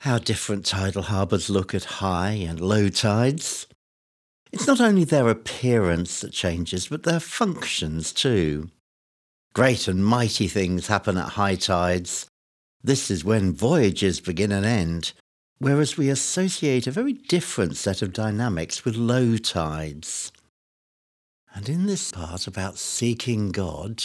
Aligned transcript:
how 0.00 0.18
different 0.18 0.64
tidal 0.64 1.02
harbours 1.02 1.50
look 1.50 1.74
at 1.74 1.84
high 1.84 2.32
and 2.32 2.60
low 2.60 2.88
tides. 2.88 3.66
It's 4.52 4.66
not 4.66 4.80
only 4.80 5.04
their 5.04 5.28
appearance 5.28 6.20
that 6.20 6.32
changes, 6.32 6.88
but 6.88 7.02
their 7.02 7.20
functions 7.20 8.12
too. 8.12 8.70
Great 9.54 9.88
and 9.88 10.04
mighty 10.04 10.48
things 10.48 10.86
happen 10.86 11.16
at 11.16 11.30
high 11.30 11.56
tides. 11.56 12.26
This 12.82 13.10
is 13.10 13.24
when 13.24 13.52
voyages 13.52 14.20
begin 14.20 14.52
and 14.52 14.64
end, 14.64 15.12
whereas 15.58 15.96
we 15.96 16.08
associate 16.08 16.86
a 16.86 16.92
very 16.92 17.12
different 17.12 17.76
set 17.76 18.00
of 18.00 18.12
dynamics 18.12 18.84
with 18.84 18.96
low 18.96 19.36
tides. 19.36 20.32
And 21.54 21.68
in 21.68 21.86
this 21.86 22.12
part 22.12 22.46
about 22.46 22.78
seeking 22.78 23.50
God, 23.50 24.04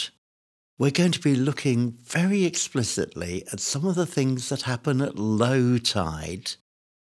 we're 0.78 0.90
going 0.90 1.12
to 1.12 1.20
be 1.20 1.36
looking 1.36 1.92
very 1.92 2.44
explicitly 2.44 3.44
at 3.52 3.60
some 3.60 3.86
of 3.86 3.94
the 3.94 4.06
things 4.06 4.48
that 4.48 4.62
happen 4.62 5.00
at 5.00 5.18
low 5.18 5.78
tide, 5.78 6.52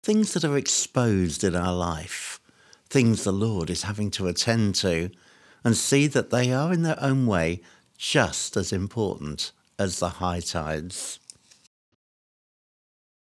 things 0.03 0.33
that 0.33 0.43
are 0.43 0.57
exposed 0.57 1.43
in 1.43 1.55
our 1.55 1.73
life, 1.73 2.39
things 2.89 3.23
the 3.23 3.31
Lord 3.31 3.69
is 3.69 3.83
having 3.83 4.09
to 4.11 4.27
attend 4.27 4.75
to, 4.75 5.11
and 5.63 5.77
see 5.77 6.07
that 6.07 6.31
they 6.31 6.51
are 6.51 6.73
in 6.73 6.81
their 6.81 7.01
own 7.01 7.27
way 7.27 7.61
just 7.97 8.57
as 8.57 8.73
important 8.73 9.51
as 9.77 9.99
the 9.99 10.09
high 10.09 10.39
tides. 10.39 11.19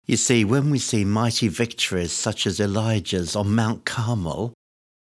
You 0.06 0.16
see, 0.16 0.44
when 0.44 0.70
we 0.70 0.78
see 0.78 1.04
mighty 1.04 1.48
victories 1.48 2.12
such 2.12 2.46
as 2.46 2.60
Elijah's 2.60 3.36
on 3.36 3.54
Mount 3.54 3.84
Carmel, 3.84 4.54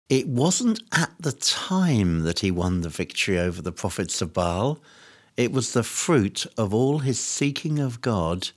it 0.08 0.26
wasn't 0.26 0.80
at 0.92 1.12
the 1.20 1.32
time 1.32 2.20
that 2.20 2.38
he 2.40 2.50
won 2.50 2.80
the 2.80 2.88
victory 2.88 3.38
over 3.38 3.60
the 3.60 3.72
prophets 3.72 4.22
of 4.22 4.32
Baal. 4.32 4.80
It 5.36 5.52
was 5.52 5.72
the 5.72 5.82
fruit 5.82 6.46
of 6.56 6.72
all 6.72 7.00
his 7.00 7.20
seeking 7.20 7.78
of 7.78 8.00
God 8.00 8.50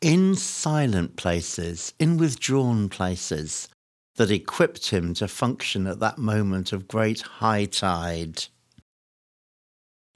in 0.00 0.34
silent 0.34 1.16
places, 1.16 1.94
in 1.98 2.18
withdrawn 2.18 2.90
places, 2.90 3.68
that 4.16 4.30
equipped 4.30 4.90
him 4.90 5.14
to 5.14 5.26
function 5.26 5.86
at 5.86 6.00
that 6.00 6.18
moment 6.18 6.72
of 6.72 6.86
great 6.86 7.22
high 7.22 7.64
tide. 7.64 8.44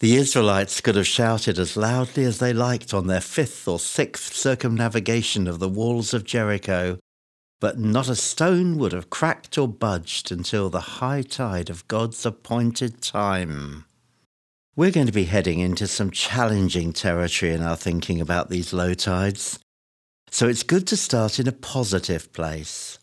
The 0.00 0.16
Israelites 0.16 0.80
could 0.80 0.94
have 0.94 1.06
shouted 1.06 1.58
as 1.58 1.76
loudly 1.76 2.24
as 2.24 2.38
they 2.38 2.52
liked 2.52 2.94
on 2.94 3.06
their 3.06 3.22
fifth 3.22 3.66
or 3.66 3.80
sixth 3.80 4.34
circumnavigation 4.34 5.48
of 5.48 5.58
the 5.58 5.68
walls 5.68 6.14
of 6.14 6.22
Jericho 6.22 6.98
but 7.60 7.78
not 7.78 8.08
a 8.08 8.14
stone 8.14 8.78
would 8.78 8.92
have 8.92 9.10
cracked 9.10 9.58
or 9.58 9.66
budged 9.66 10.30
until 10.30 10.70
the 10.70 10.98
high 11.00 11.22
tide 11.22 11.68
of 11.68 11.88
God's 11.88 12.24
appointed 12.24 13.02
time. 13.02 13.84
We're 14.76 14.92
going 14.92 15.08
to 15.08 15.12
be 15.12 15.24
heading 15.24 15.58
into 15.58 15.88
some 15.88 16.12
challenging 16.12 16.92
territory 16.92 17.52
in 17.52 17.62
our 17.62 17.76
thinking 17.76 18.20
about 18.20 18.48
these 18.48 18.72
low 18.72 18.94
tides. 18.94 19.58
So 20.30 20.46
it's 20.46 20.62
good 20.62 20.86
to 20.88 20.96
start 20.96 21.40
in 21.40 21.48
a 21.48 21.52
positive 21.52 22.32
place. 22.32 22.98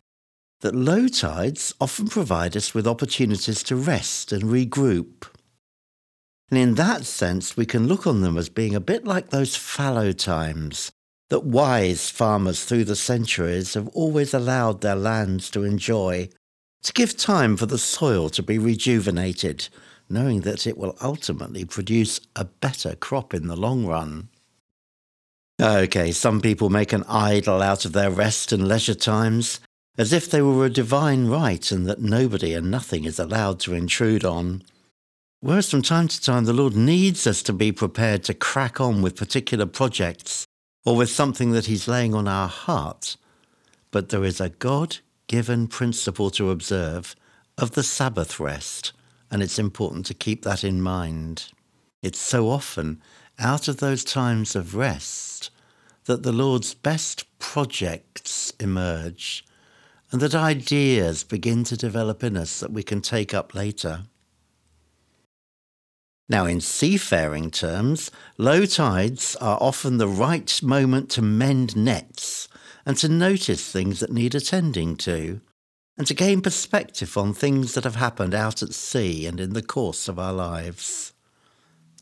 That 0.62 0.74
low 0.74 1.10
tides 1.10 1.74
often 1.82 2.08
provide 2.08 2.56
us 2.56 2.74
with 2.74 2.88
opportunities 2.88 3.62
to 3.64 3.76
rest 3.76 4.32
and 4.32 4.44
regroup. 4.44 5.28
And 6.50 6.58
in 6.58 6.76
that 6.76 7.04
sense, 7.06 7.58
we 7.58 7.66
can 7.66 7.88
look 7.88 8.08
on 8.08 8.22
them 8.22 8.38
as 8.38 8.48
being 8.48 8.74
a 8.74 8.80
bit 8.80 9.06
like 9.06 9.30
those 9.30 9.58
fallow 9.58 10.14
times 10.14 10.94
that 11.30 11.44
wise 11.44 12.10
farmers 12.10 12.64
through 12.64 12.86
the 12.86 12.96
centuries 12.96 13.74
have 13.74 13.88
always 13.90 14.34
allowed 14.34 14.82
their 14.82 14.96
lands 14.96 15.50
to 15.52 15.64
enjoy, 15.64 16.30
to 16.84 16.94
give 16.94 17.18
time 17.18 17.58
for 17.58 17.66
the 17.66 17.78
soil 17.78 18.30
to 18.30 18.44
be 18.44 18.60
rejuvenated, 18.60 19.68
knowing 20.08 20.42
that 20.42 20.68
it 20.68 20.78
will 20.78 20.96
ultimately 21.02 21.66
produce 21.66 22.20
a 22.36 22.46
better 22.46 22.96
crop 22.96 23.34
in 23.34 23.48
the 23.48 23.56
long 23.56 23.86
run. 23.86 24.30
Okay, 25.60 26.12
some 26.12 26.42
people 26.42 26.70
make 26.70 26.94
an 26.94 27.06
idol 27.08 27.62
out 27.62 27.86
of 27.86 27.94
their 27.94 28.12
rest 28.12 28.52
and 28.52 28.68
leisure 28.68 28.94
times, 28.94 29.60
as 29.98 30.14
if 30.14 30.30
they 30.30 30.42
were 30.42 30.66
a 30.66 30.70
divine 30.70 31.28
right 31.28 31.72
and 31.72 31.88
that 31.88 32.02
nobody 32.02 32.54
and 32.54 32.70
nothing 32.70 33.06
is 33.06 33.18
allowed 33.18 33.60
to 33.62 33.74
intrude 33.74 34.26
on. 34.26 34.62
Whereas 35.40 35.72
from 35.72 35.82
time 35.82 36.08
to 36.10 36.22
time 36.22 36.46
the 36.46 36.54
Lord 36.54 36.76
needs 36.76 37.26
us 37.26 37.42
to 37.44 37.54
be 37.54 37.72
prepared 37.72 38.24
to 38.26 38.34
crack 38.34 38.82
on 38.82 39.02
with 39.02 39.16
particular 39.16 39.66
projects 39.66 40.45
or 40.86 40.96
with 40.96 41.10
something 41.10 41.52
that 41.52 41.66
He's 41.66 41.88
laying 41.88 42.14
on 42.14 42.28
our 42.28 42.48
hearts, 42.48 43.18
but 43.92 44.10
there 44.10 44.24
is 44.24 44.40
a 44.40 44.50
God 44.50 44.98
given 45.28 45.68
principle 45.68 46.30
to 46.32 46.52
observe 46.52 47.16
of 47.58 47.72
the 47.72 47.84
Sabbath 47.84 48.40
rest, 48.40 48.94
and 49.32 49.42
it's 49.42 49.60
important 49.60 50.06
to 50.06 50.14
keep 50.14 50.44
that 50.44 50.64
in 50.64 50.82
mind. 50.82 51.52
It's 52.02 52.20
so 52.20 52.50
often 52.50 53.02
out 53.40 53.68
of 53.68 53.78
those 53.78 54.04
times 54.04 54.56
of 54.56 54.76
rest 54.76 55.50
that 56.06 56.24
the 56.24 56.32
Lord's 56.32 56.74
best 56.74 57.26
projects 57.40 58.54
emerge 58.60 59.44
and 60.12 60.22
that 60.22 60.36
ideas 60.36 61.24
begin 61.24 61.64
to 61.66 61.76
develop 61.76 62.24
in 62.24 62.38
us 62.38 62.60
that 62.60 62.72
we 62.72 62.84
can 62.84 63.02
take 63.02 63.34
up 63.34 63.56
later. 63.56 64.04
Now, 66.28 66.46
in 66.46 66.60
seafaring 66.60 67.52
terms, 67.52 68.10
low 68.38 68.66
tides 68.66 69.36
are 69.36 69.60
often 69.62 69.98
the 69.98 70.08
right 70.08 70.60
moment 70.64 71.12
to 71.12 71.22
mend 71.22 71.76
nets 71.76 72.48
and 72.84 72.98
to 72.98 73.08
notice 73.08 73.70
things 73.70 74.00
that 74.00 74.12
need 74.12 74.34
attending 74.34 74.96
to, 74.98 75.40
and 75.98 76.08
to 76.08 76.14
gain 76.16 76.42
perspective 76.42 77.16
on 77.16 77.34
things 77.34 77.74
that 77.74 77.84
have 77.84 77.96
happened 77.96 78.34
out 78.34 78.64
at 78.64 78.74
sea 78.74 79.28
and 79.28 79.40
in 79.40 79.54
the 79.54 79.62
course 79.62 80.08
of 80.08 80.18
our 80.18 80.34
lives. 80.34 81.14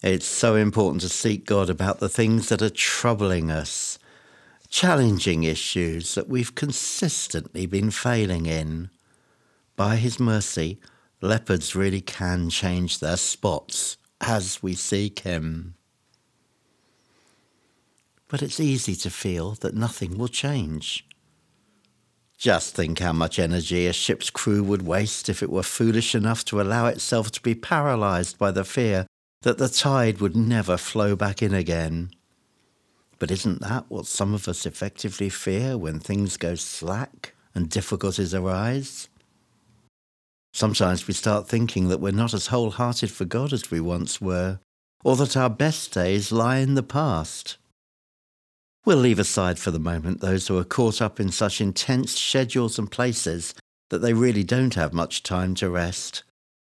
It's 0.01 0.25
so 0.25 0.55
important 0.55 1.01
to 1.01 1.09
seek 1.09 1.45
God 1.45 1.69
about 1.69 1.99
the 1.99 2.09
things 2.09 2.47
that 2.47 2.61
are 2.61 2.69
troubling 2.69 3.51
us, 3.51 3.99
challenging 4.69 5.43
issues 5.43 6.15
that 6.15 6.29
we've 6.29 6.55
consistently 6.55 7.65
been 7.65 7.91
failing 7.91 8.45
in. 8.45 8.89
By 9.75 9.97
His 9.97 10.17
mercy, 10.17 10.79
leopards 11.21 11.75
really 11.75 12.01
can 12.01 12.49
change 12.49 12.99
their 12.99 13.17
spots 13.17 13.97
as 14.25 14.63
we 14.63 14.75
seek 14.75 15.19
Him. 15.19 15.75
But 18.27 18.41
it's 18.41 18.59
easy 18.59 18.95
to 18.95 19.09
feel 19.09 19.51
that 19.61 19.75
nothing 19.75 20.17
will 20.17 20.27
change. 20.27 21.05
Just 22.37 22.75
think 22.75 22.99
how 22.99 23.13
much 23.13 23.39
energy 23.39 23.87
a 23.87 23.93
ship's 23.93 24.29
crew 24.29 24.63
would 24.63 24.81
waste 24.81 25.29
if 25.29 25.41
it 25.41 25.49
were 25.49 25.63
foolish 25.63 26.13
enough 26.15 26.43
to 26.45 26.59
allow 26.59 26.87
itself 26.87 27.31
to 27.31 27.41
be 27.41 27.55
paralyzed 27.55 28.37
by 28.37 28.51
the 28.51 28.65
fear 28.65 29.07
that 29.43 29.57
the 29.57 29.69
tide 29.69 30.19
would 30.19 30.35
never 30.35 30.77
flow 30.77 31.15
back 31.15 31.41
in 31.41 31.53
again. 31.53 32.11
But 33.19 33.31
isn't 33.31 33.61
that 33.61 33.85
what 33.87 34.07
some 34.07 34.33
of 34.33 34.47
us 34.47 34.65
effectively 34.65 35.29
fear 35.29 35.77
when 35.77 35.99
things 35.99 36.35
go 36.35 36.55
slack 36.55 37.33
and 37.55 37.69
difficulties 37.69 38.33
arise? 38.33 39.07
Sometimes 40.53 41.07
we 41.07 41.15
start 41.15 41.47
thinking 41.47 41.87
that 41.87 41.99
we're 41.99 42.11
not 42.11 42.33
as 42.33 42.47
wholehearted 42.47 43.09
for 43.09 43.25
God 43.25 43.51
as 43.51 43.71
we 43.71 43.79
once 43.79 44.21
were, 44.21 44.59
or 45.03 45.15
that 45.15 45.35
our 45.35 45.49
best 45.49 45.91
days 45.91 46.31
lie 46.31 46.57
in 46.57 46.75
the 46.75 46.83
past. 46.83 47.57
We'll 48.85 48.97
leave 48.97 49.17
aside 49.17 49.57
for 49.57 49.71
the 49.71 49.79
moment 49.79 50.21
those 50.21 50.47
who 50.47 50.57
are 50.59 50.63
caught 50.63 51.01
up 51.01 51.19
in 51.19 51.31
such 51.31 51.59
intense 51.59 52.19
schedules 52.19 52.77
and 52.77 52.91
places 52.91 53.55
that 53.89 53.99
they 53.99 54.13
really 54.13 54.43
don't 54.43 54.75
have 54.75 54.93
much 54.93 55.23
time 55.23 55.55
to 55.55 55.69
rest. 55.69 56.23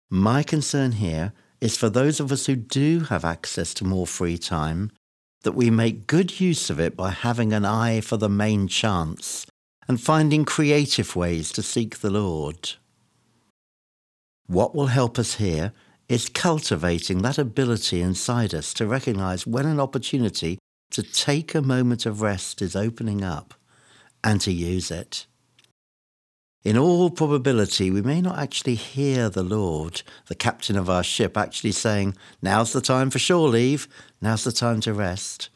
My 0.09 0.43
concern 0.43 0.93
here 0.93 1.31
is 1.61 1.77
for 1.77 1.89
those 1.89 2.19
of 2.19 2.31
us 2.31 2.47
who 2.47 2.55
do 2.55 3.01
have 3.01 3.23
access 3.23 3.73
to 3.75 3.85
more 3.85 4.07
free 4.07 4.37
time, 4.37 4.91
that 5.43 5.53
we 5.53 5.69
make 5.69 6.07
good 6.07 6.41
use 6.41 6.69
of 6.69 6.79
it 6.79 6.97
by 6.97 7.11
having 7.11 7.53
an 7.53 7.63
eye 7.63 8.01
for 8.01 8.17
the 8.17 8.29
main 8.29 8.67
chance 8.67 9.45
and 9.87 10.01
finding 10.01 10.43
creative 10.43 11.15
ways 11.15 11.51
to 11.53 11.63
seek 11.63 11.99
the 11.99 12.09
Lord. 12.09 12.71
What 14.49 14.73
will 14.73 14.87
help 14.87 15.19
us 15.19 15.35
here 15.35 15.73
is 16.07 16.27
cultivating 16.27 17.21
that 17.21 17.37
ability 17.37 18.01
inside 18.01 18.55
us 18.55 18.73
to 18.73 18.87
recognize 18.87 19.45
when 19.45 19.67
an 19.67 19.79
opportunity 19.79 20.57
to 20.89 21.03
take 21.03 21.53
a 21.53 21.61
moment 21.61 22.07
of 22.07 22.23
rest 22.23 22.59
is 22.59 22.75
opening 22.75 23.23
up 23.23 23.53
and 24.23 24.41
to 24.41 24.51
use 24.51 24.89
it. 24.89 25.27
In 26.63 26.79
all 26.79 27.11
probability, 27.11 27.91
we 27.91 28.01
may 28.01 28.21
not 28.21 28.39
actually 28.39 28.73
hear 28.73 29.29
the 29.29 29.43
Lord, 29.43 30.01
the 30.25 30.33
captain 30.33 30.75
of 30.75 30.89
our 30.89 31.03
ship, 31.03 31.37
actually 31.37 31.73
saying, 31.73 32.15
Now's 32.41 32.73
the 32.73 32.81
time 32.81 33.11
for 33.11 33.19
shore 33.19 33.49
leave, 33.49 33.87
now's 34.19 34.45
the 34.45 34.51
time 34.51 34.81
to 34.81 34.95
rest. 34.95 35.49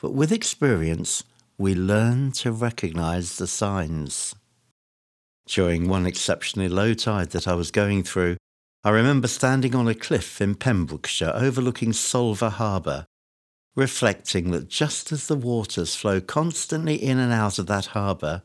But 0.00 0.12
with 0.12 0.32
experience, 0.32 1.22
we 1.56 1.76
learn 1.76 2.32
to 2.32 2.50
recognize 2.50 3.36
the 3.36 3.46
signs. 3.46 4.34
During 5.46 5.88
one 5.88 6.06
exceptionally 6.06 6.68
low 6.68 6.94
tide 6.94 7.30
that 7.30 7.46
I 7.46 7.54
was 7.54 7.70
going 7.70 8.02
through, 8.02 8.36
I 8.82 8.90
remember 8.90 9.28
standing 9.28 9.74
on 9.74 9.88
a 9.88 9.94
cliff 9.94 10.40
in 10.40 10.54
Pembrokeshire 10.54 11.32
overlooking 11.34 11.92
Solva 11.92 12.50
Harbour, 12.50 13.06
reflecting 13.76 14.50
that 14.50 14.68
just 14.68 15.12
as 15.12 15.26
the 15.26 15.36
waters 15.36 15.94
flow 15.94 16.20
constantly 16.20 16.94
in 16.94 17.18
and 17.18 17.32
out 17.32 17.58
of 17.58 17.66
that 17.66 17.86
harbour, 17.86 18.42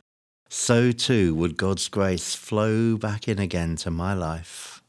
so 0.49 0.91
too 0.91 1.35
would 1.35 1.57
God's 1.57 1.87
grace 1.87 2.35
flow 2.35 2.97
back 2.97 3.27
in 3.27 3.37
again 3.39 3.75
to 3.77 3.91
my 3.91 4.13
life. 4.13 4.81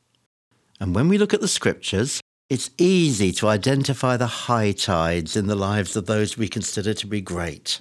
And 0.80 0.94
when 0.94 1.08
we 1.08 1.18
look 1.18 1.34
at 1.34 1.40
the 1.40 1.48
scriptures, 1.48 2.20
it's 2.48 2.70
easy 2.78 3.30
to 3.32 3.48
identify 3.48 4.16
the 4.16 4.26
high 4.26 4.72
tides 4.72 5.36
in 5.36 5.46
the 5.46 5.54
lives 5.54 5.94
of 5.94 6.06
those 6.06 6.38
we 6.38 6.48
consider 6.48 6.94
to 6.94 7.06
be 7.06 7.20
great. 7.20 7.80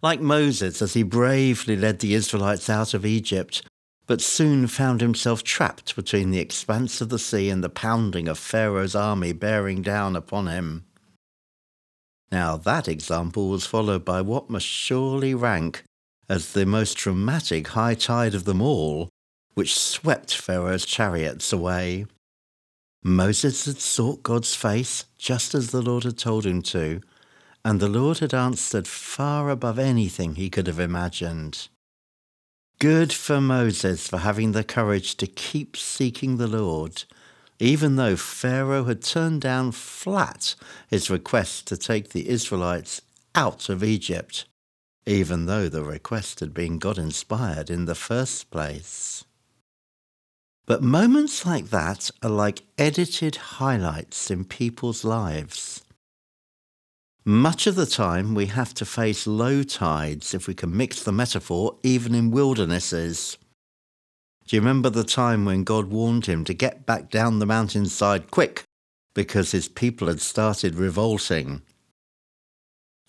Like 0.00 0.20
Moses 0.20 0.80
as 0.80 0.94
he 0.94 1.02
bravely 1.02 1.76
led 1.76 1.98
the 1.98 2.14
Israelites 2.14 2.70
out 2.70 2.94
of 2.94 3.04
Egypt, 3.04 3.62
but 4.06 4.20
soon 4.20 4.66
found 4.66 5.00
himself 5.00 5.42
trapped 5.44 5.94
between 5.94 6.30
the 6.30 6.38
expanse 6.38 7.00
of 7.00 7.08
the 7.08 7.18
sea 7.18 7.50
and 7.50 7.62
the 7.62 7.68
pounding 7.68 8.28
of 8.28 8.38
Pharaoh's 8.38 8.94
army 8.94 9.32
bearing 9.32 9.82
down 9.82 10.16
upon 10.16 10.46
him. 10.46 10.84
Now, 12.30 12.56
that 12.56 12.88
example 12.88 13.50
was 13.50 13.66
followed 13.66 14.04
by 14.04 14.22
what 14.22 14.48
must 14.48 14.66
surely 14.66 15.34
rank 15.34 15.84
as 16.28 16.52
the 16.52 16.64
most 16.64 16.96
dramatic 16.96 17.68
high 17.68 17.94
tide 17.94 18.34
of 18.34 18.44
them 18.44 18.62
all, 18.62 19.10
which 19.54 19.78
swept 19.78 20.34
Pharaoh's 20.34 20.86
chariots 20.86 21.52
away. 21.52 22.06
Moses 23.04 23.66
had 23.66 23.80
sought 23.80 24.22
God's 24.22 24.54
face 24.54 25.04
just 25.18 25.54
as 25.54 25.70
the 25.70 25.82
Lord 25.82 26.04
had 26.04 26.16
told 26.16 26.46
him 26.46 26.62
to, 26.62 27.00
and 27.64 27.78
the 27.78 27.88
Lord 27.88 28.18
had 28.18 28.34
answered 28.34 28.88
far 28.88 29.50
above 29.50 29.78
anything 29.78 30.34
he 30.34 30.50
could 30.50 30.66
have 30.66 30.80
imagined. 30.80 31.68
Good 32.78 33.12
for 33.12 33.40
Moses 33.40 34.08
for 34.08 34.18
having 34.18 34.52
the 34.52 34.64
courage 34.64 35.16
to 35.18 35.26
keep 35.26 35.76
seeking 35.76 36.36
the 36.36 36.48
Lord, 36.48 37.04
even 37.60 37.94
though 37.94 38.16
Pharaoh 38.16 38.84
had 38.84 39.02
turned 39.02 39.40
down 39.40 39.70
flat 39.70 40.56
his 40.88 41.08
request 41.08 41.68
to 41.68 41.76
take 41.76 42.08
the 42.08 42.28
Israelites 42.28 43.00
out 43.36 43.68
of 43.68 43.84
Egypt, 43.84 44.46
even 45.06 45.46
though 45.46 45.68
the 45.68 45.84
request 45.84 46.40
had 46.40 46.52
been 46.52 46.78
God 46.78 46.98
inspired 46.98 47.70
in 47.70 47.84
the 47.84 47.94
first 47.94 48.50
place. 48.50 49.24
But 50.66 50.82
moments 50.82 51.46
like 51.46 51.70
that 51.70 52.10
are 52.22 52.30
like 52.30 52.62
edited 52.78 53.36
highlights 53.36 54.30
in 54.30 54.44
people's 54.44 55.04
lives. 55.04 55.81
Much 57.24 57.68
of 57.68 57.76
the 57.76 57.86
time, 57.86 58.34
we 58.34 58.46
have 58.46 58.74
to 58.74 58.84
face 58.84 59.26
low 59.26 59.62
tides, 59.62 60.34
if 60.34 60.48
we 60.48 60.54
can 60.54 60.76
mix 60.76 61.02
the 61.02 61.12
metaphor, 61.12 61.76
even 61.82 62.14
in 62.14 62.32
wildernesses. 62.32 63.38
Do 64.46 64.56
you 64.56 64.60
remember 64.60 64.90
the 64.90 65.04
time 65.04 65.44
when 65.44 65.62
God 65.62 65.86
warned 65.86 66.26
him 66.26 66.44
to 66.44 66.54
get 66.54 66.84
back 66.84 67.10
down 67.10 67.38
the 67.38 67.46
mountainside 67.46 68.30
quick 68.32 68.64
because 69.14 69.52
his 69.52 69.68
people 69.68 70.08
had 70.08 70.20
started 70.20 70.74
revolting? 70.74 71.62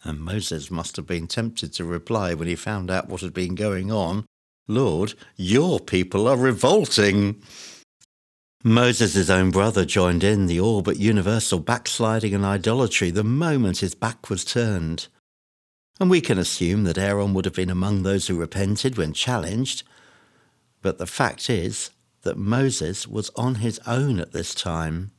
And 0.03 0.19
Moses 0.19 0.69
must 0.69 0.95
have 0.97 1.07
been 1.07 1.27
tempted 1.27 1.73
to 1.73 1.85
reply 1.85 2.35
when 2.35 2.47
he 2.47 2.55
found 2.55 2.91
out 2.91 3.09
what 3.09 3.21
had 3.21 3.33
been 3.33 3.55
going 3.55 3.91
on 3.91 4.25
Lord, 4.67 5.13
your 5.35 5.79
people 5.79 6.27
are 6.27 6.37
revolting. 6.37 7.41
Moses' 8.65 9.29
own 9.29 9.51
brother 9.51 9.83
joined 9.83 10.23
in 10.23 10.45
the 10.45 10.57
all 10.57 10.81
but 10.81 10.95
universal 10.95 11.59
backsliding 11.59 12.33
and 12.33 12.45
idolatry 12.45 13.11
the 13.11 13.21
moment 13.21 13.79
his 13.79 13.93
back 13.93 14.29
was 14.29 14.45
turned. 14.45 15.07
And 15.99 16.09
we 16.09 16.21
can 16.21 16.37
assume 16.37 16.85
that 16.85 16.97
Aaron 16.97 17.33
would 17.33 17.43
have 17.43 17.53
been 17.53 17.69
among 17.69 18.03
those 18.03 18.27
who 18.27 18.39
repented 18.39 18.97
when 18.97 19.11
challenged. 19.11 19.83
But 20.81 20.97
the 20.97 21.05
fact 21.05 21.49
is 21.49 21.89
that 22.21 22.37
Moses 22.37 23.05
was 23.05 23.31
on 23.35 23.55
his 23.55 23.81
own 23.85 24.21
at 24.21 24.31
this 24.31 24.55
time. 24.55 25.11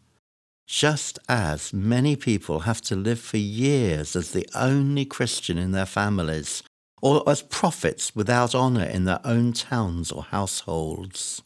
Just 0.67 1.19
as 1.29 1.70
many 1.70 2.17
people 2.17 2.61
have 2.61 2.81
to 2.82 2.96
live 2.96 3.20
for 3.20 3.37
years 3.37 4.17
as 4.17 4.31
the 4.31 4.49
only 4.55 5.05
Christian 5.05 5.58
in 5.58 5.73
their 5.73 5.85
families, 5.85 6.62
or 7.02 7.23
as 7.29 7.43
prophets 7.43 8.17
without 8.17 8.55
honour 8.55 8.87
in 8.87 9.05
their 9.05 9.20
own 9.23 9.52
towns 9.52 10.11
or 10.11 10.23
households. 10.23 11.43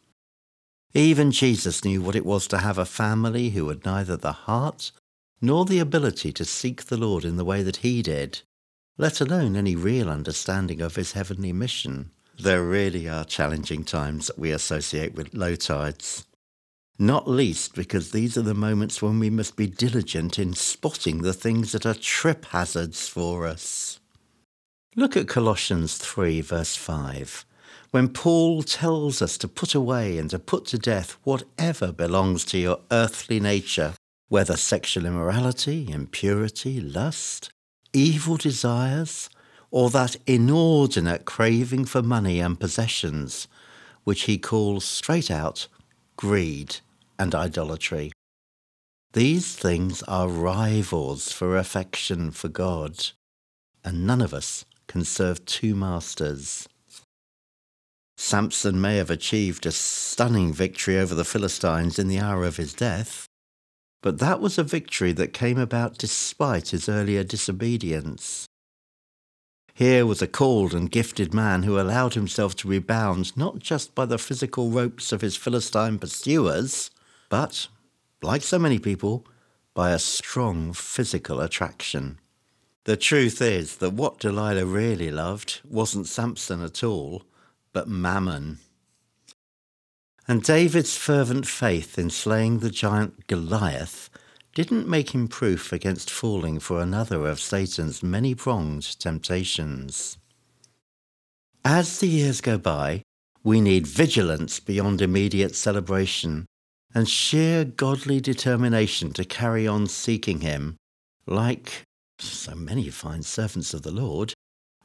Even 0.95 1.31
Jesus 1.31 1.85
knew 1.85 2.01
what 2.01 2.17
it 2.17 2.25
was 2.25 2.47
to 2.49 2.59
have 2.59 2.79
a 2.79 2.87
family 2.87 3.51
who 3.51 3.69
had 3.69 3.85
neither 3.85 4.17
the 4.17 4.33
heart 4.33 4.91
nor 5.41 5.65
the 5.65 5.79
ability 5.79 6.33
to 6.33 6.45
seek 6.45 6.85
the 6.85 6.97
Lord 6.97 7.25
in 7.25 7.37
the 7.37 7.45
way 7.45 7.63
that 7.63 7.79
he 7.79 8.03
did, 8.03 8.41
let 8.97 9.21
alone 9.21 9.55
any 9.55 9.77
real 9.77 10.09
understanding 10.09 10.81
of 10.81 10.97
his 10.97 11.13
heavenly 11.13 11.53
mission. 11.53 12.11
There 12.39 12.65
really 12.65 13.09
are 13.09 13.25
challenging 13.25 13.85
times 13.85 14.27
that 14.27 14.39
we 14.39 14.51
associate 14.51 15.15
with 15.15 15.35
low 15.35 15.55
tides. 15.55 16.25
Not 16.99 17.29
least 17.29 17.75
because 17.75 18.11
these 18.11 18.37
are 18.37 18.43
the 18.43 18.55
moments 18.55 19.01
when 19.01 19.21
we 19.21 19.31
must 19.31 19.55
be 19.57 19.69
diligent 19.69 20.39
in 20.39 20.55
spotting 20.55 21.23
the 21.23 21.33
things 21.33 21.71
that 21.73 21.87
are 21.87 21.95
trip 21.95 22.47
hazards 22.47 23.07
for 23.07 23.47
us. 23.47 24.01
Look 24.97 25.17
at 25.17 25.29
Colossians 25.29 25.97
3, 25.99 26.41
verse 26.41 26.75
5 26.75 27.45
when 27.91 28.09
Paul 28.09 28.63
tells 28.63 29.23
us 29.23 29.39
to 29.39 29.49
put 29.49 29.75
away 29.75 30.19
and 30.19 30.29
to 30.31 30.39
put 30.39 30.67
to 30.67 30.79
death 30.79 31.17
whatever 31.25 31.93
belongs 31.93 32.45
to 32.47 32.59
your 32.59 32.81
earthly 32.91 33.41
nature, 33.41 33.95
whether 34.29 34.57
sexual 34.57 35.07
immorality, 35.07 35.91
impurity, 35.91 36.81
lust, 36.81 37.51
evil 37.93 38.37
desires, 38.37 39.31
or 39.71 39.91
that 39.91 40.17
inordinate 40.27 41.25
craving 41.25 41.85
for 41.85 42.03
money 42.03 42.41
and 42.41 42.61
possessions, 42.61 43.49
which 44.05 44.23
he 44.23 44.39
calls 44.39 44.85
straight 44.85 45.31
out 45.31 45.67
greed 46.17 46.77
and 47.19 47.35
idolatry. 47.35 48.13
These 49.13 49.57
things 49.57 50.03
are 50.03 50.29
rivals 50.29 51.33
for 51.33 51.57
affection 51.57 52.31
for 52.31 52.49
God, 52.49 53.09
and 53.85 54.07
none 54.07 54.21
of 54.21 54.35
us 54.35 54.65
can 54.87 55.05
serve 55.05 55.45
two 55.47 55.75
masters. 55.75 56.69
Samson 58.21 58.81
may 58.81 58.97
have 58.97 59.11
achieved 59.11 59.65
a 59.65 59.71
stunning 59.71 60.53
victory 60.53 60.99
over 60.99 61.15
the 61.15 61.25
Philistines 61.25 62.01
in 62.01 62.09
the 62.09 62.19
hour 62.19 62.45
of 62.45 62.57
his 62.57 62.75
death, 62.75 63.29
but 64.03 64.19
that 64.19 64.41
was 64.41 64.59
a 64.59 64.65
victory 64.65 65.13
that 65.13 65.33
came 65.33 65.57
about 65.57 65.99
despite 65.99 66.71
his 66.71 66.89
earlier 66.89 67.23
disobedience. 67.23 68.49
Here 69.73 70.05
was 70.05 70.21
a 70.21 70.27
called 70.27 70.75
and 70.75 70.91
gifted 70.91 71.33
man 71.33 71.63
who 71.63 71.79
allowed 71.79 72.15
himself 72.15 72.57
to 72.57 72.69
be 72.69 72.81
bound 72.81 73.37
not 73.37 73.61
just 73.61 73.95
by 73.95 74.05
the 74.05 74.19
physical 74.19 74.71
ropes 74.71 75.13
of 75.13 75.21
his 75.21 75.37
Philistine 75.37 76.01
pursuers, 76.01 76.91
but, 77.29 77.69
like 78.21 78.43
so 78.43 78.59
many 78.59 78.81
people, 78.81 79.25
by 79.75 79.93
a 79.93 79.99
strong 80.01 80.73
physical 80.73 81.41
attraction. 81.41 82.19
The 82.83 82.97
truth 82.97 83.41
is 83.41 83.77
that 83.77 83.93
what 83.93 84.19
Delilah 84.19 84.67
really 84.67 85.13
loved 85.13 85.61
wasn't 85.65 86.09
Samson 86.09 86.65
at 86.65 86.83
all, 86.83 87.23
but 87.73 87.89
mammon. 87.89 88.59
And 90.27 90.43
David's 90.43 90.97
fervent 90.97 91.47
faith 91.47 91.99
in 91.99 92.11
slaying 92.11 92.59
the 92.59 92.71
giant 92.71 93.27
Goliath 93.27 94.11
didn't 94.55 94.89
make 94.89 95.15
him 95.15 95.29
proof 95.29 95.73
against 95.73 96.11
falling 96.11 96.59
for 96.59 96.81
another 96.81 97.27
of 97.27 97.41
Satan's 97.41 98.03
many 98.03 98.35
pronged 98.35 98.99
temptations. 98.99 100.19
As 101.65 102.01
the 102.01 102.09
years 102.09 102.41
go 102.41 102.59
by, 102.59 103.03
we 103.45 103.61
need 103.61 103.87
vigilance 103.87 104.61
beyond 104.61 105.01
immediate 105.01 105.55
celebration 105.55 106.47
and 106.95 107.09
sheer 107.09 107.65
godly 107.65 108.21
determination 108.21 109.13
to 109.13 109.25
carry 109.25 109.67
on 109.67 109.87
seeking 109.87 110.41
Him, 110.41 110.77
like 111.27 111.85
so 112.19 112.55
many 112.55 112.91
fine 112.91 113.23
servants 113.23 113.75
of 113.75 113.83
the 113.83 113.91
Lord, 113.91 114.35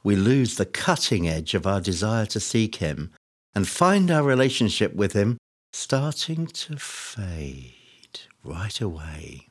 we 0.04 0.14
lose 0.14 0.56
the 0.56 0.66
cutting 0.66 1.26
edge 1.26 1.54
of 1.54 1.66
our 1.66 1.80
desire 1.80 2.26
to 2.26 2.38
seek 2.38 2.76
Him 2.76 3.10
and 3.54 3.66
find 3.66 4.10
our 4.10 4.22
relationship 4.22 4.94
with 4.94 5.14
Him 5.14 5.38
starting 5.72 6.46
to 6.46 6.76
fade 6.76 8.20
right 8.44 8.80
away. 8.80 9.48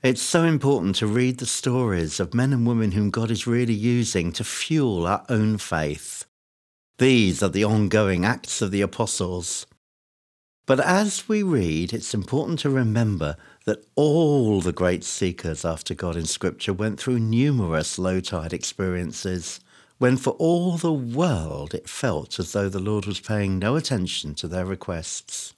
It's 0.00 0.22
so 0.22 0.44
important 0.44 0.94
to 0.96 1.08
read 1.08 1.38
the 1.38 1.46
stories 1.46 2.20
of 2.20 2.32
men 2.32 2.52
and 2.52 2.64
women 2.64 2.92
whom 2.92 3.10
God 3.10 3.32
is 3.32 3.48
really 3.48 3.74
using 3.74 4.32
to 4.32 4.44
fuel 4.44 5.08
our 5.08 5.24
own 5.28 5.58
faith. 5.58 6.24
These 6.98 7.42
are 7.42 7.48
the 7.48 7.64
ongoing 7.64 8.24
Acts 8.24 8.62
of 8.62 8.70
the 8.70 8.80
Apostles. 8.80 9.66
But 10.68 10.80
as 10.80 11.26
we 11.26 11.42
read, 11.42 11.94
it's 11.94 12.12
important 12.12 12.58
to 12.58 12.68
remember 12.68 13.36
that 13.64 13.86
all 13.94 14.60
the 14.60 14.70
great 14.70 15.02
seekers 15.02 15.64
after 15.64 15.94
God 15.94 16.14
in 16.14 16.26
Scripture 16.26 16.74
went 16.74 17.00
through 17.00 17.20
numerous 17.20 17.98
low 17.98 18.20
tide 18.20 18.52
experiences 18.52 19.60
when, 19.96 20.18
for 20.18 20.32
all 20.32 20.76
the 20.76 20.92
world, 20.92 21.72
it 21.72 21.88
felt 21.88 22.38
as 22.38 22.52
though 22.52 22.68
the 22.68 22.80
Lord 22.80 23.06
was 23.06 23.18
paying 23.18 23.58
no 23.58 23.76
attention 23.76 24.34
to 24.34 24.46
their 24.46 24.66
requests. 24.66 25.54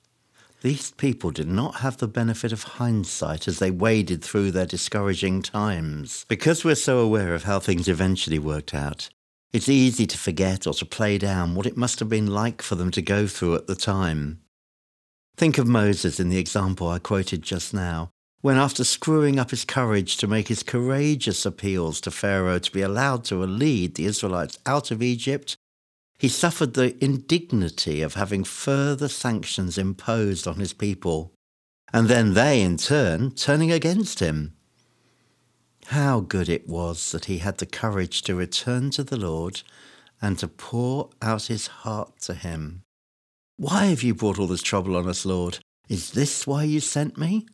These 0.61 0.93
people 0.93 1.33
did 1.33 1.49
not 1.49 1.81
have 1.81 1.97
the 1.97 2.07
benefit 2.07 2.52
of 2.52 2.62
hindsight 2.62 3.49
as 3.49 3.59
they 3.59 3.73
waded 3.73 4.23
through 4.23 4.52
their 4.52 4.64
discouraging 4.64 5.43
times. 5.43 6.25
Because 6.29 6.64
we're 6.64 6.76
so 6.76 7.00
aware 7.00 7.35
of 7.35 7.43
how 7.43 7.59
things 7.59 7.88
eventually 7.88 8.38
worked 8.38 8.75
out, 8.75 9.11
it's 9.52 9.69
easy 9.69 10.07
to 10.07 10.17
forget 10.17 10.69
or 10.69 10.75
to 10.75 10.87
play 10.87 11.19
down 11.19 11.57
what 11.57 11.67
it 11.67 11.76
must 11.76 11.99
have 11.99 12.09
been 12.09 12.29
like 12.29 12.62
for 12.62 12.76
them 12.76 12.93
to 12.93 13.02
go 13.02 13.26
through 13.26 13.57
at 13.57 13.67
the 13.67 13.75
time. 13.75 14.38
Think 15.40 15.56
of 15.56 15.66
Moses 15.66 16.20
in 16.20 16.28
the 16.28 16.37
example 16.37 16.90
I 16.90 16.99
quoted 16.99 17.40
just 17.40 17.73
now, 17.73 18.11
when 18.42 18.59
after 18.59 18.85
screwing 18.85 19.38
up 19.38 19.52
his 19.52 19.64
courage 19.64 20.18
to 20.18 20.26
make 20.26 20.49
his 20.49 20.62
courageous 20.62 21.47
appeals 21.47 21.99
to 22.02 22.11
Pharaoh 22.11 22.59
to 22.59 22.70
be 22.70 22.82
allowed 22.82 23.25
to 23.25 23.37
lead 23.37 23.94
the 23.94 24.04
Israelites 24.04 24.59
out 24.66 24.90
of 24.90 25.02
Egypt, 25.02 25.56
he 26.18 26.28
suffered 26.28 26.75
the 26.75 27.02
indignity 27.02 28.02
of 28.02 28.16
having 28.16 28.44
further 28.44 29.09
sanctions 29.09 29.78
imposed 29.78 30.47
on 30.47 30.56
his 30.56 30.75
people, 30.75 31.32
and 31.90 32.09
then 32.09 32.35
they, 32.35 32.61
in 32.61 32.76
turn, 32.76 33.30
turning 33.30 33.73
against 33.73 34.20
him. 34.20 34.52
How 35.87 36.20
good 36.20 36.50
it 36.50 36.68
was 36.68 37.12
that 37.12 37.25
he 37.25 37.38
had 37.38 37.56
the 37.56 37.64
courage 37.64 38.20
to 38.25 38.35
return 38.35 38.90
to 38.90 39.02
the 39.02 39.16
Lord 39.16 39.62
and 40.20 40.38
to 40.38 40.49
pour 40.49 41.09
out 41.23 41.44
his 41.44 41.66
heart 41.66 42.20
to 42.25 42.35
him. 42.35 42.82
Why 43.61 43.88
have 43.88 44.02
you 44.02 44.14
brought 44.14 44.38
all 44.38 44.47
this 44.47 44.62
trouble 44.62 44.97
on 44.97 45.07
us, 45.07 45.26
Lord? 45.26 45.59
Is 45.87 46.12
this 46.12 46.47
why 46.47 46.62
you 46.62 46.81
sent 46.81 47.19
me? 47.19 47.45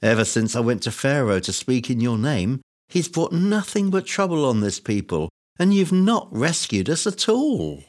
Ever 0.00 0.24
since 0.24 0.54
I 0.54 0.60
went 0.60 0.84
to 0.84 0.92
Pharaoh 0.92 1.40
to 1.40 1.52
speak 1.52 1.90
in 1.90 1.98
your 1.98 2.16
name, 2.16 2.60
he's 2.88 3.08
brought 3.08 3.32
nothing 3.32 3.90
but 3.90 4.06
trouble 4.06 4.44
on 4.44 4.60
this 4.60 4.78
people, 4.78 5.30
and 5.58 5.74
you've 5.74 5.90
not 5.90 6.28
rescued 6.30 6.88
us 6.88 7.04
at 7.04 7.28
all. 7.28 7.82